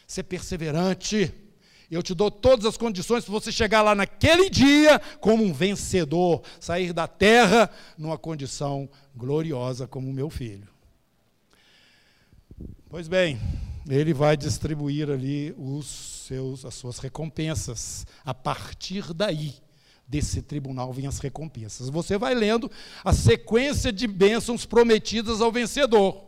[0.06, 1.32] Ser perseverante
[1.94, 6.42] eu te dou todas as condições para você chegar lá naquele dia como um vencedor,
[6.58, 10.68] sair da terra numa condição gloriosa como meu filho.
[12.88, 13.38] Pois bem,
[13.88, 18.06] ele vai distribuir ali os seus, as suas recompensas.
[18.24, 19.54] A partir daí,
[20.08, 21.88] desse tribunal, vêm as recompensas.
[21.88, 22.70] Você vai lendo
[23.04, 26.25] a sequência de bênçãos prometidas ao vencedor.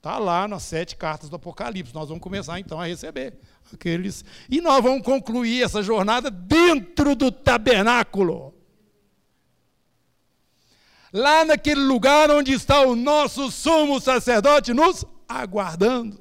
[0.00, 1.94] Está lá nas sete cartas do Apocalipse.
[1.94, 3.34] Nós vamos começar então a receber
[3.70, 4.24] aqueles.
[4.48, 8.54] E nós vamos concluir essa jornada dentro do tabernáculo.
[11.12, 16.18] Lá naquele lugar onde está o nosso sumo sacerdote nos aguardando.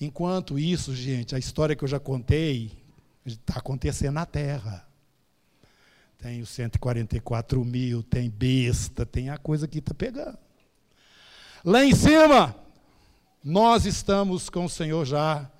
[0.00, 2.72] Enquanto isso, gente, a história que eu já contei
[3.24, 4.84] está acontecendo na terra.
[6.18, 10.44] Tem os 144 mil, tem besta, tem a coisa que está pegando.
[11.66, 12.54] Lá em cima,
[13.42, 15.50] nós estamos com o Senhor já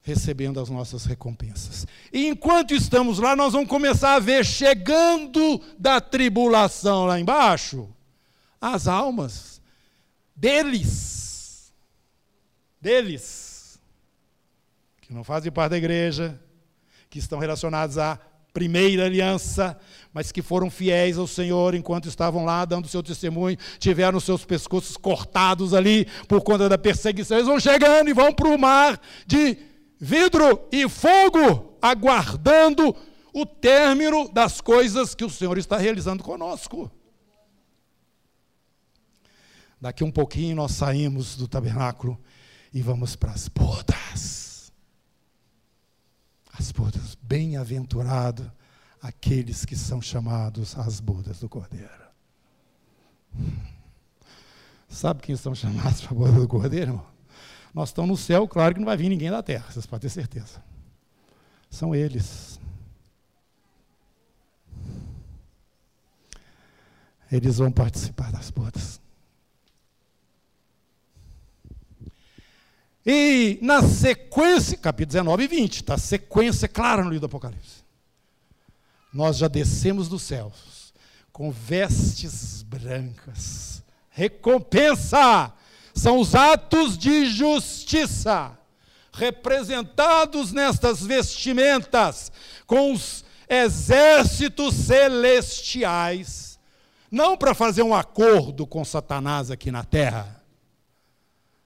[0.00, 1.84] recebendo as nossas recompensas.
[2.12, 7.92] E enquanto estamos lá, nós vamos começar a ver chegando da tribulação lá embaixo
[8.60, 9.60] as almas
[10.36, 11.74] deles,
[12.80, 13.80] deles,
[15.00, 16.40] que não fazem parte da igreja,
[17.10, 18.20] que estão relacionados à
[18.52, 19.76] primeira aliança,
[20.16, 24.96] mas que foram fiéis ao Senhor enquanto estavam lá dando seu testemunho, tiveram seus pescoços
[24.96, 27.36] cortados ali por conta da perseguição.
[27.36, 29.58] Eles vão chegando e vão para o mar de
[30.00, 32.96] vidro e fogo, aguardando
[33.30, 36.90] o término das coisas que o Senhor está realizando conosco.
[39.78, 42.18] Daqui um pouquinho nós saímos do tabernáculo
[42.72, 44.72] e vamos para as bodas.
[46.58, 48.50] As bodas, bem-aventurado
[49.06, 52.06] aqueles que são chamados às bodas do Cordeiro.
[54.88, 57.06] Sabe quem são chamados para a boda do Cordeiro, irmão?
[57.72, 60.14] Nós estamos no céu, claro que não vai vir ninguém da terra, vocês podem ter
[60.14, 60.62] certeza.
[61.70, 62.58] São eles.
[67.30, 69.00] Eles vão participar das bodas.
[73.04, 77.85] E na sequência, capítulo 19 e 20, está sequência clara no livro do Apocalipse.
[79.12, 80.92] Nós já descemos dos céus
[81.32, 83.82] com vestes brancas.
[84.10, 85.52] Recompensa
[85.94, 88.56] são os atos de justiça
[89.12, 92.30] representados nestas vestimentas
[92.66, 96.58] com os exércitos celestiais,
[97.10, 100.42] não para fazer um acordo com Satanás aqui na terra,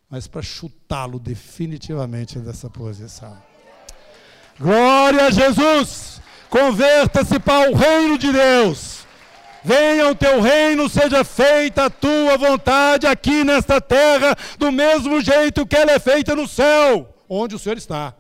[0.09, 3.37] mas para chutá-lo definitivamente dessa posição.
[4.59, 6.20] Glória a Jesus!
[6.51, 9.07] Converta-se para o reino de Deus.
[9.63, 15.67] Venha o teu reino, seja feita a tua vontade aqui nesta terra, do mesmo jeito
[15.67, 18.17] que ela é feita no céu, onde o Senhor está.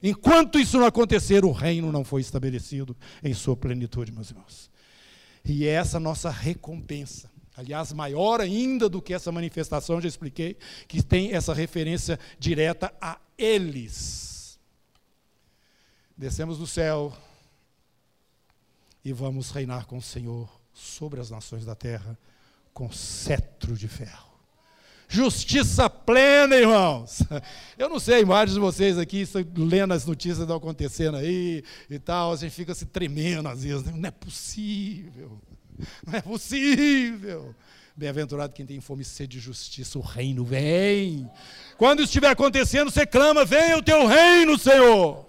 [0.00, 4.70] Enquanto isso não acontecer, o reino não foi estabelecido em sua plenitude, meus irmãos.
[5.44, 7.28] E é essa nossa recompensa.
[7.56, 10.56] Aliás, maior ainda do que essa manifestação, já expliquei,
[10.86, 14.60] que tem essa referência direta a eles.
[16.16, 17.12] Descemos do céu
[19.08, 22.18] e vamos reinar com o Senhor sobre as nações da terra
[22.74, 24.28] com cetro de ferro.
[25.08, 27.22] Justiça plena, irmãos.
[27.78, 29.24] Eu não sei, vários de vocês aqui
[29.56, 33.82] lendo as notícias que acontecendo aí e tal, a gente fica se tremendo às vezes.
[33.84, 33.92] Né?
[33.96, 35.40] Não é possível.
[36.06, 37.54] Não é possível.
[37.96, 41.28] Bem-aventurado quem tem fome e sede de justiça, o reino vem.
[41.78, 45.26] Quando estiver acontecendo, você clama: venha o teu reino, Senhor.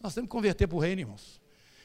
[0.00, 1.39] Nós temos que converter para o reino, irmãos.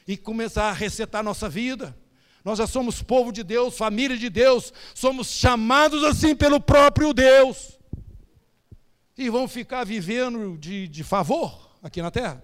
[0.06, 1.96] E começar a resetar a nossa vida.
[2.44, 7.76] Nós já somos povo de Deus, família de Deus, somos chamados assim pelo próprio Deus.
[9.18, 12.42] E vão ficar vivendo de, de favor aqui na terra?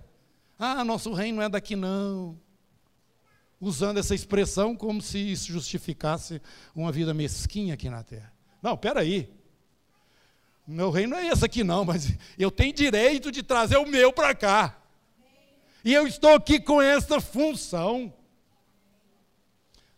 [0.59, 2.37] Ah, nosso reino não é daqui não.
[3.61, 6.43] Usando essa expressão como se isso justificasse
[6.75, 8.33] uma vida mesquinha aqui na terra.
[8.61, 9.31] Não, peraí.
[10.67, 14.13] Meu reino não é esse aqui não, mas eu tenho direito de trazer o meu
[14.13, 14.82] para cá.
[15.85, 18.13] E eu estou aqui com essa função.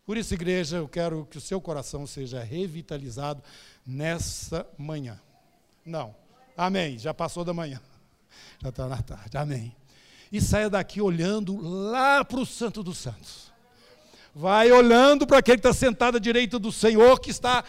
[0.06, 3.42] Por isso, igreja, eu quero que o seu coração seja revitalizado
[3.86, 5.20] nessa manhã.
[5.84, 6.14] Não.
[6.56, 6.98] Amém.
[6.98, 7.80] Já passou da manhã.
[8.62, 9.36] Já está na tarde.
[9.36, 9.74] Amém.
[10.32, 13.52] E saia daqui olhando lá para o Santo dos Santos.
[14.34, 17.64] Vai olhando para aquele que está sentado à direita do Senhor, que está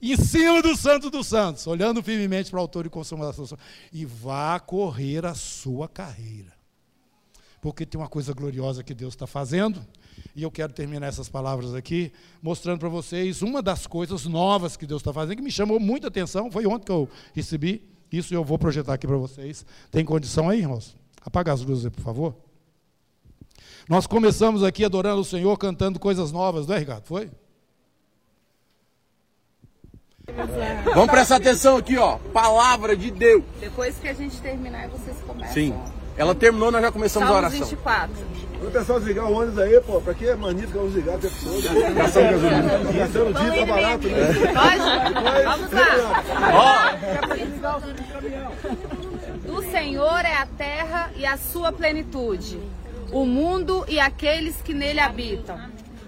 [0.00, 3.58] em cima do Santo dos Santos, olhando firmemente para o autor e consumador da sua
[3.92, 6.57] e vá correr a sua carreira.
[7.60, 9.84] Porque tem uma coisa gloriosa que Deus está fazendo,
[10.34, 14.86] e eu quero terminar essas palavras aqui, mostrando para vocês uma das coisas novas que
[14.86, 16.50] Deus está fazendo, que me chamou muita atenção.
[16.50, 17.82] Foi ontem que eu recebi
[18.12, 19.66] isso e eu vou projetar aqui para vocês.
[19.90, 20.96] Tem condição aí, irmãos?
[21.20, 22.34] Apaga as luzes aí, por favor.
[23.88, 27.06] Nós começamos aqui adorando o Senhor, cantando coisas novas, não é, Ricardo?
[27.06, 27.30] Foi?
[30.94, 32.18] Vamos prestar atenção aqui, ó.
[32.32, 33.42] Palavra de Deus.
[33.58, 35.54] Depois que a gente terminar, vocês começam.
[35.54, 35.97] Sim.
[36.18, 37.68] Ela terminou, nós já começamos Salmos a oração.
[37.68, 38.28] 24.
[38.60, 41.62] O pessoal desligar o ônibus aí, pô, pra que mania ficar desligar o todo?
[41.94, 42.92] Gastando gasolina.
[42.92, 44.26] Gastando dia, tá barato, né?
[44.52, 44.82] Pode?
[45.44, 46.98] Vamos lá.
[49.46, 52.58] Do Senhor é a terra e a sua plenitude,
[53.12, 55.56] o mundo e aqueles que nele habitam.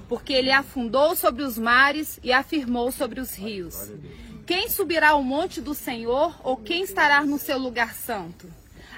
[0.08, 3.92] Porque ele afundou sobre os mares e afirmou sobre os rios.
[4.44, 8.48] Quem subirá ao monte do Senhor ou quem estará no seu lugar santo?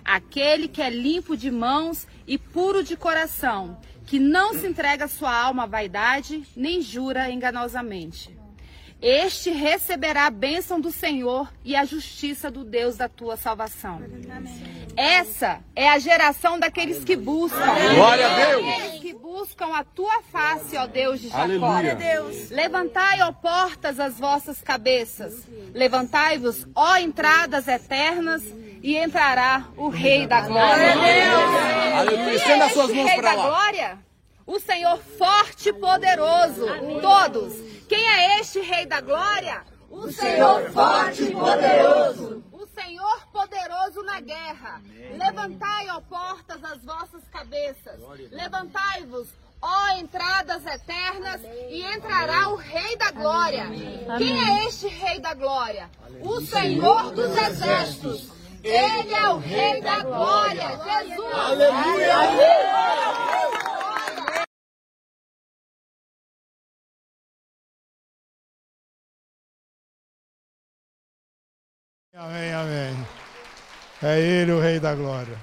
[0.04, 5.34] Aquele que é limpo de mãos e puro de coração, que não se entrega sua
[5.34, 8.36] alma à vaidade, nem jura enganosamente.
[9.02, 14.00] Este receberá a bênção do Senhor e a justiça do Deus da tua salvação.
[14.96, 17.58] Essa é a geração daqueles que buscam.
[17.96, 18.68] Glória a Deus.
[18.68, 21.80] Aqueles que buscam a tua face, ó Deus de Jacó.
[22.50, 25.48] Levantai, ó portas, as vossas cabeças.
[25.74, 28.44] Levantai-vos, ó entradas eternas,
[28.82, 30.92] e entrará o Rei da Glória.
[31.98, 32.24] Aleluia.
[32.24, 33.34] Quem Estenda é as suas este mãos Rei da.
[33.34, 33.98] Glória?
[34.44, 36.66] O Senhor forte e poderoso.
[37.00, 37.54] Todos.
[37.88, 39.62] Quem é este Rei da Glória?
[39.88, 42.42] O Senhor forte e poderoso.
[42.52, 44.82] O Senhor poderoso na guerra.
[45.16, 48.00] Levantai, ó portas, as vossas cabeças.
[48.32, 49.28] Levantai-vos,
[49.60, 53.66] ó entradas eternas, e entrará o Rei da Glória.
[54.18, 55.88] Quem é este Rei da Glória?
[56.20, 58.41] O Senhor dos Exércitos.
[58.64, 60.62] Ele é o Rei da Glória.
[60.62, 61.32] Jesus.
[72.14, 73.06] Amém, amém.
[74.00, 75.36] É Ele o Rei da Glória.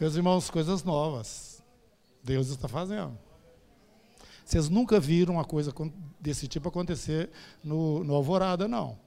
[0.00, 1.62] Meus irmãos, coisas novas.
[2.22, 3.18] Deus está fazendo.
[4.42, 5.70] Vocês nunca viram uma coisa
[6.18, 7.30] desse tipo acontecer
[7.62, 9.05] no, no Alvorada, não.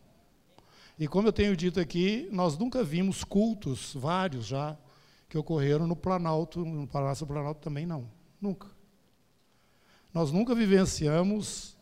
[1.00, 4.78] E como eu tenho dito aqui, nós nunca vimos cultos, vários já,
[5.30, 8.12] que ocorreram no Planalto, no Palácio do Planalto também não.
[8.42, 8.68] Nunca.
[10.14, 11.78] Nós nunca vivenciamos,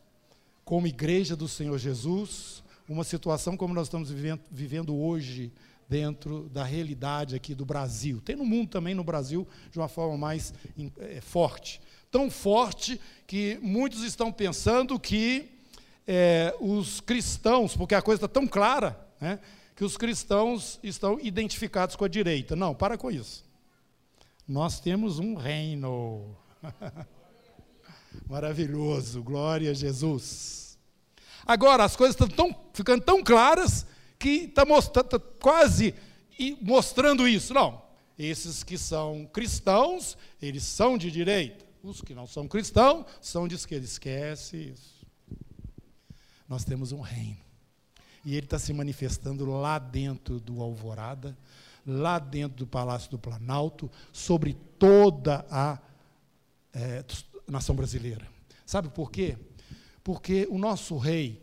[0.63, 4.11] como igreja do Senhor Jesus, uma situação como nós estamos
[4.51, 5.51] vivendo, hoje
[5.89, 8.21] dentro da realidade aqui do Brasil.
[8.21, 10.53] Tem no mundo também, no Brasil, de uma forma mais
[10.99, 11.81] é, forte.
[12.11, 15.57] Tão forte que muitos estão pensando que
[16.05, 19.39] é, os cristãos, porque a coisa está tão clara, né,
[19.75, 22.55] que os cristãos estão identificados com a direita.
[22.55, 23.45] Não, para com isso.
[24.47, 26.35] Nós temos um reino.
[28.27, 30.77] Maravilhoso, glória a Jesus.
[31.45, 33.85] Agora, as coisas estão tão, ficando tão claras
[34.17, 35.93] que está mostrando, tá quase
[36.61, 37.53] mostrando isso.
[37.53, 37.81] Não,
[38.17, 41.65] esses que são cristãos, eles são de direita.
[41.83, 43.85] Os que não são cristãos são de esquerda.
[43.85, 45.05] Esquece isso.
[46.49, 47.46] Nós temos um reino.
[48.27, 51.37] E ele está se manifestando lá dentro do Alvorada,
[51.85, 55.79] lá dentro do Palácio do Planalto, sobre toda a
[56.73, 57.05] é,
[57.47, 58.27] nação brasileira.
[58.65, 59.37] Sabe por quê?
[60.03, 61.41] Porque o nosso rei,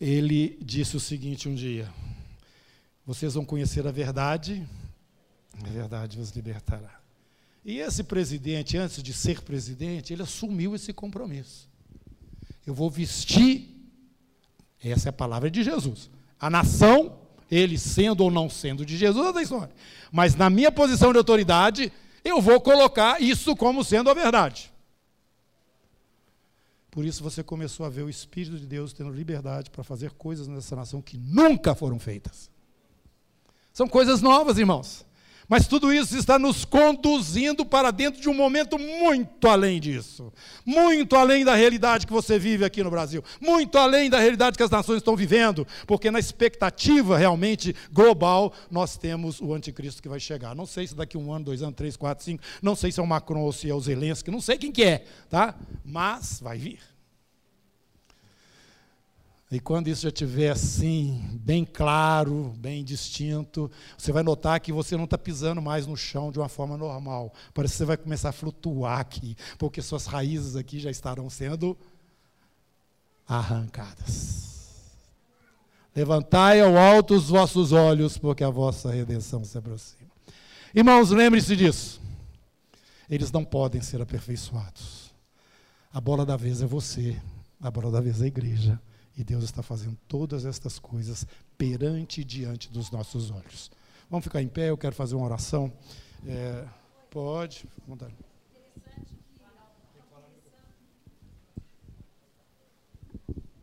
[0.00, 1.92] ele disse o seguinte um dia:
[3.04, 4.64] Vocês vão conhecer a verdade,
[5.60, 7.00] a verdade vos libertará.
[7.64, 11.68] E esse presidente, antes de ser presidente, ele assumiu esse compromisso.
[12.64, 13.73] Eu vou vestir,
[14.90, 16.10] essa é a palavra de Jesus.
[16.38, 17.16] A nação,
[17.50, 19.74] ele sendo ou não sendo de Jesus, é da história.
[20.12, 21.92] Mas na minha posição de autoridade,
[22.24, 24.72] eu vou colocar isso como sendo a verdade.
[26.90, 30.46] Por isso você começou a ver o Espírito de Deus tendo liberdade para fazer coisas
[30.46, 32.48] nessa nação que nunca foram feitas.
[33.72, 35.04] São coisas novas, irmãos.
[35.48, 40.32] Mas tudo isso está nos conduzindo para dentro de um momento muito além disso.
[40.64, 43.22] Muito além da realidade que você vive aqui no Brasil.
[43.40, 45.66] Muito além da realidade que as nações estão vivendo.
[45.86, 50.54] Porque na expectativa realmente global, nós temos o anticristo que vai chegar.
[50.54, 52.42] Não sei se daqui um ano, dois anos, três, quatro, cinco.
[52.62, 54.30] Não sei se é o Macron ou se é o Zelensky.
[54.30, 55.54] Não sei quem que é, tá?
[55.84, 56.93] Mas vai vir.
[59.50, 64.96] E quando isso já estiver assim, bem claro, bem distinto, você vai notar que você
[64.96, 67.32] não está pisando mais no chão de uma forma normal.
[67.52, 71.76] Parece que você vai começar a flutuar aqui, porque suas raízes aqui já estarão sendo
[73.28, 74.54] arrancadas.
[75.94, 80.10] Levantai ao alto os vossos olhos, porque a vossa redenção se aproxima.
[80.74, 82.00] Irmãos, lembre-se disso.
[83.08, 85.14] Eles não podem ser aperfeiçoados.
[85.92, 87.16] A bola da vez é você,
[87.60, 88.80] a bola da vez é a igreja.
[89.16, 93.70] E Deus está fazendo todas estas coisas perante e diante dos nossos olhos.
[94.10, 95.72] Vamos ficar em pé, eu quero fazer uma oração.
[96.26, 96.64] É,
[97.10, 98.14] pode, vontade.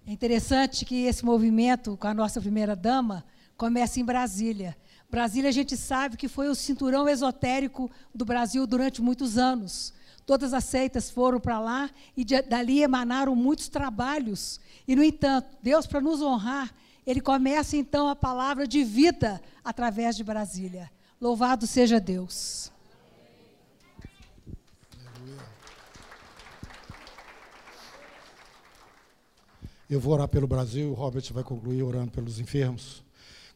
[0.08, 3.24] É interessante que esse movimento com a nossa primeira dama
[3.56, 4.76] começa em Brasília.
[5.10, 9.94] Brasília a gente sabe que foi o cinturão esotérico do Brasil durante muitos anos.
[10.26, 14.60] Todas as seitas foram para lá e de, dali emanaram muitos trabalhos.
[14.88, 16.74] E, no entanto, Deus, para nos honrar,
[17.06, 20.92] ele começa então a palavra de vida através de Brasília.
[21.20, 22.72] Louvado seja Deus.
[29.90, 33.04] Eu vou orar pelo Brasil, o Robert vai concluir orando pelos enfermos.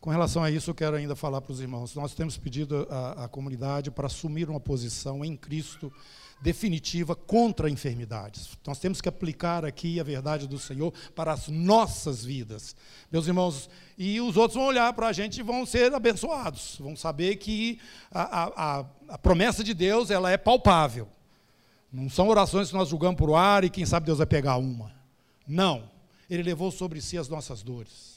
[0.05, 1.95] Com relação a isso, eu quero ainda falar para os irmãos.
[1.95, 5.91] Nós temos pedido à, à comunidade para assumir uma posição em Cristo
[6.39, 8.55] definitiva contra enfermidades.
[8.67, 12.75] Nós temos que aplicar aqui a verdade do Senhor para as nossas vidas.
[13.11, 16.95] Meus irmãos, e os outros vão olhar para a gente e vão ser abençoados, vão
[16.95, 17.79] saber que
[18.11, 21.07] a, a, a promessa de Deus ela é palpável.
[21.91, 24.93] Não são orações que nós julgamos por ar e quem sabe Deus vai pegar uma.
[25.47, 25.89] Não.
[26.29, 28.14] Ele levou sobre si as nossas dores.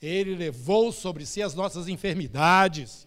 [0.00, 3.06] Ele levou sobre si as nossas enfermidades.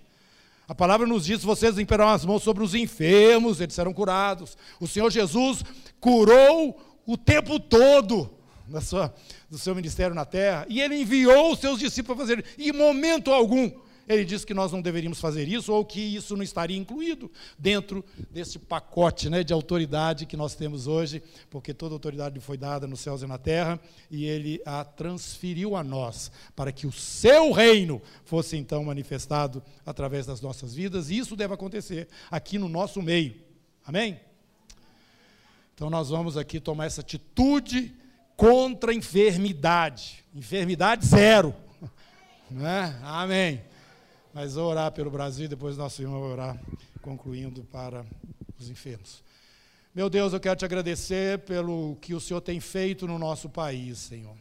[0.68, 4.58] A palavra nos diz: vocês imperam as mãos sobre os enfermos, eles serão curados.
[4.80, 5.64] O Senhor Jesus
[6.00, 8.30] curou o tempo todo
[8.68, 9.14] da sua,
[9.50, 13.32] do seu ministério na terra, e ele enviou os seus discípulos a fazer, em momento
[13.32, 13.70] algum
[14.14, 18.04] ele disse que nós não deveríamos fazer isso ou que isso não estaria incluído dentro
[18.30, 23.00] desse pacote né, de autoridade que nós temos hoje, porque toda autoridade foi dada nos
[23.00, 28.02] céus e na terra e ele a transferiu a nós para que o seu reino
[28.24, 33.36] fosse então manifestado através das nossas vidas e isso deve acontecer aqui no nosso meio.
[33.86, 34.20] Amém?
[35.74, 37.96] Então nós vamos aqui tomar essa atitude
[38.36, 40.24] contra a enfermidade.
[40.34, 41.56] Enfermidade zero.
[42.54, 43.00] Né?
[43.02, 43.62] Amém.
[44.34, 46.62] Mas vou orar pelo Brasil e depois nosso irmão vai orar,
[47.02, 48.06] concluindo para
[48.58, 49.24] os enfermos.
[49.94, 53.98] Meu Deus, eu quero te agradecer pelo que o Senhor tem feito no nosso país,
[53.98, 54.36] Senhor.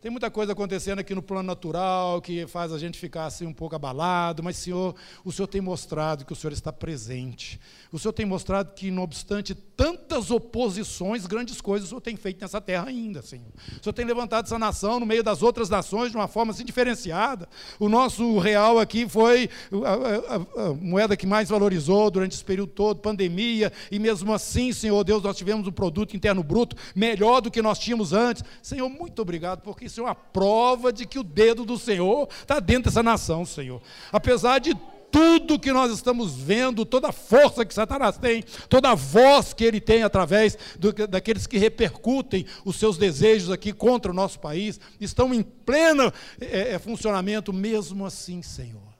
[0.00, 3.52] Tem muita coisa acontecendo aqui no plano natural que faz a gente ficar assim um
[3.52, 7.60] pouco abalado, mas Senhor, o Senhor tem mostrado que o Senhor está presente.
[7.92, 12.40] O Senhor tem mostrado que, não obstante tantas oposições, grandes coisas o Senhor tem feito
[12.40, 13.52] nessa terra ainda, Senhor.
[13.78, 16.64] O Senhor tem levantado essa nação no meio das outras nações de uma forma assim
[16.64, 17.46] diferenciada.
[17.78, 19.50] O nosso real aqui foi
[19.84, 24.72] a, a, a moeda que mais valorizou durante esse período todo, pandemia, e mesmo assim,
[24.72, 28.42] Senhor Deus, nós tivemos um produto interno bruto melhor do que nós tínhamos antes.
[28.62, 32.60] Senhor, muito obrigado, porque isso é uma prova de que o dedo do Senhor está
[32.60, 33.82] dentro dessa nação, Senhor.
[34.12, 34.74] Apesar de
[35.10, 39.64] tudo que nós estamos vendo, toda a força que Satanás tem, toda a voz que
[39.64, 44.78] ele tem através do, daqueles que repercutem os seus desejos aqui contra o nosso país,
[45.00, 48.90] estão em pleno é, é, funcionamento, mesmo assim, Senhor.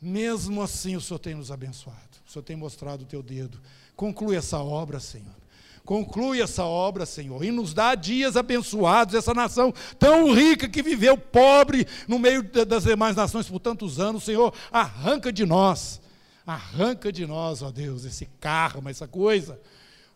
[0.00, 3.60] Mesmo assim, o Senhor tem nos abençoado, o Senhor tem mostrado o teu dedo.
[3.94, 5.39] Conclui essa obra, Senhor.
[5.90, 11.18] Conclui essa obra, Senhor, e nos dá dias abençoados, essa nação tão rica que viveu
[11.18, 16.00] pobre no meio das demais nações por tantos anos, Senhor, arranca de nós,
[16.46, 19.60] arranca de nós, ó Deus, esse karma, essa coisa,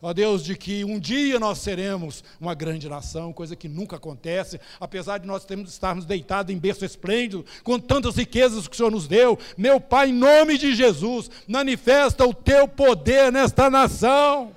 [0.00, 4.60] ó Deus, de que um dia nós seremos uma grande nação, coisa que nunca acontece,
[4.78, 8.92] apesar de nós termos, estarmos deitados em berço esplêndido, com tantas riquezas que o Senhor
[8.92, 14.54] nos deu, meu Pai, em nome de Jesus, manifesta o teu poder nesta nação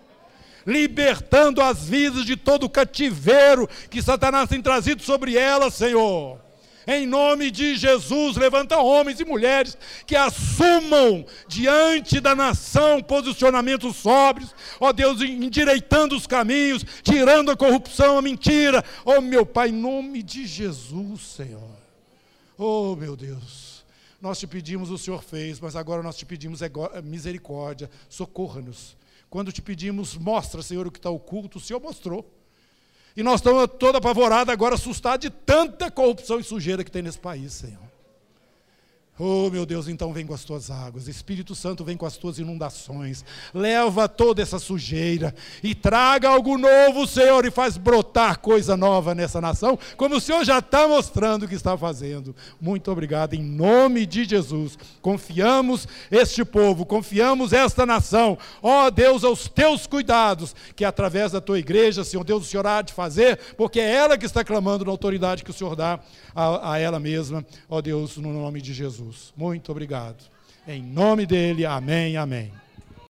[0.67, 6.45] libertando as vidas de todo o cativeiro que Satanás tem trazido sobre elas, Senhor.
[6.85, 14.55] Em nome de Jesus, levanta homens e mulheres que assumam diante da nação posicionamentos sóbrios,
[14.79, 18.83] ó Deus, endireitando os caminhos, tirando a corrupção, a mentira.
[19.05, 21.77] Ó meu Pai, em nome de Jesus, Senhor.
[22.57, 23.83] Oh meu Deus,
[24.21, 26.61] nós te pedimos, o Senhor fez, mas agora nós te pedimos
[27.03, 28.95] misericórdia, socorra-nos
[29.29, 32.33] quando te pedimos, mostra, Senhor, o que está oculto, o Senhor mostrou.
[33.15, 37.19] E nós estamos toda apavorada agora, assustados de tanta corrupção e sujeira que tem nesse
[37.19, 37.86] país, Senhor.
[39.19, 41.07] Oh, meu Deus, então vem com as tuas águas.
[41.07, 43.25] Espírito Santo vem com as tuas inundações.
[43.51, 49.41] Leva toda essa sujeira e traga algo novo, Senhor, e faz brotar coisa nova nessa
[49.41, 52.35] nação, como o Senhor já está mostrando que está fazendo.
[52.61, 54.77] Muito obrigado, em nome de Jesus.
[55.01, 58.37] Confiamos este povo, confiamos esta nação.
[58.61, 62.67] Ó oh, Deus, aos teus cuidados, que através da tua igreja, Senhor Deus, o Senhor
[62.67, 65.99] há de fazer, porque é ela que está clamando na autoridade que o Senhor dá
[66.35, 67.43] a, a ela mesma.
[67.67, 69.06] Ó oh, Deus, no nome de Jesus.
[69.07, 69.33] Jesus.
[69.35, 70.23] Muito obrigado.
[70.67, 72.51] Em nome dele, amém, amém.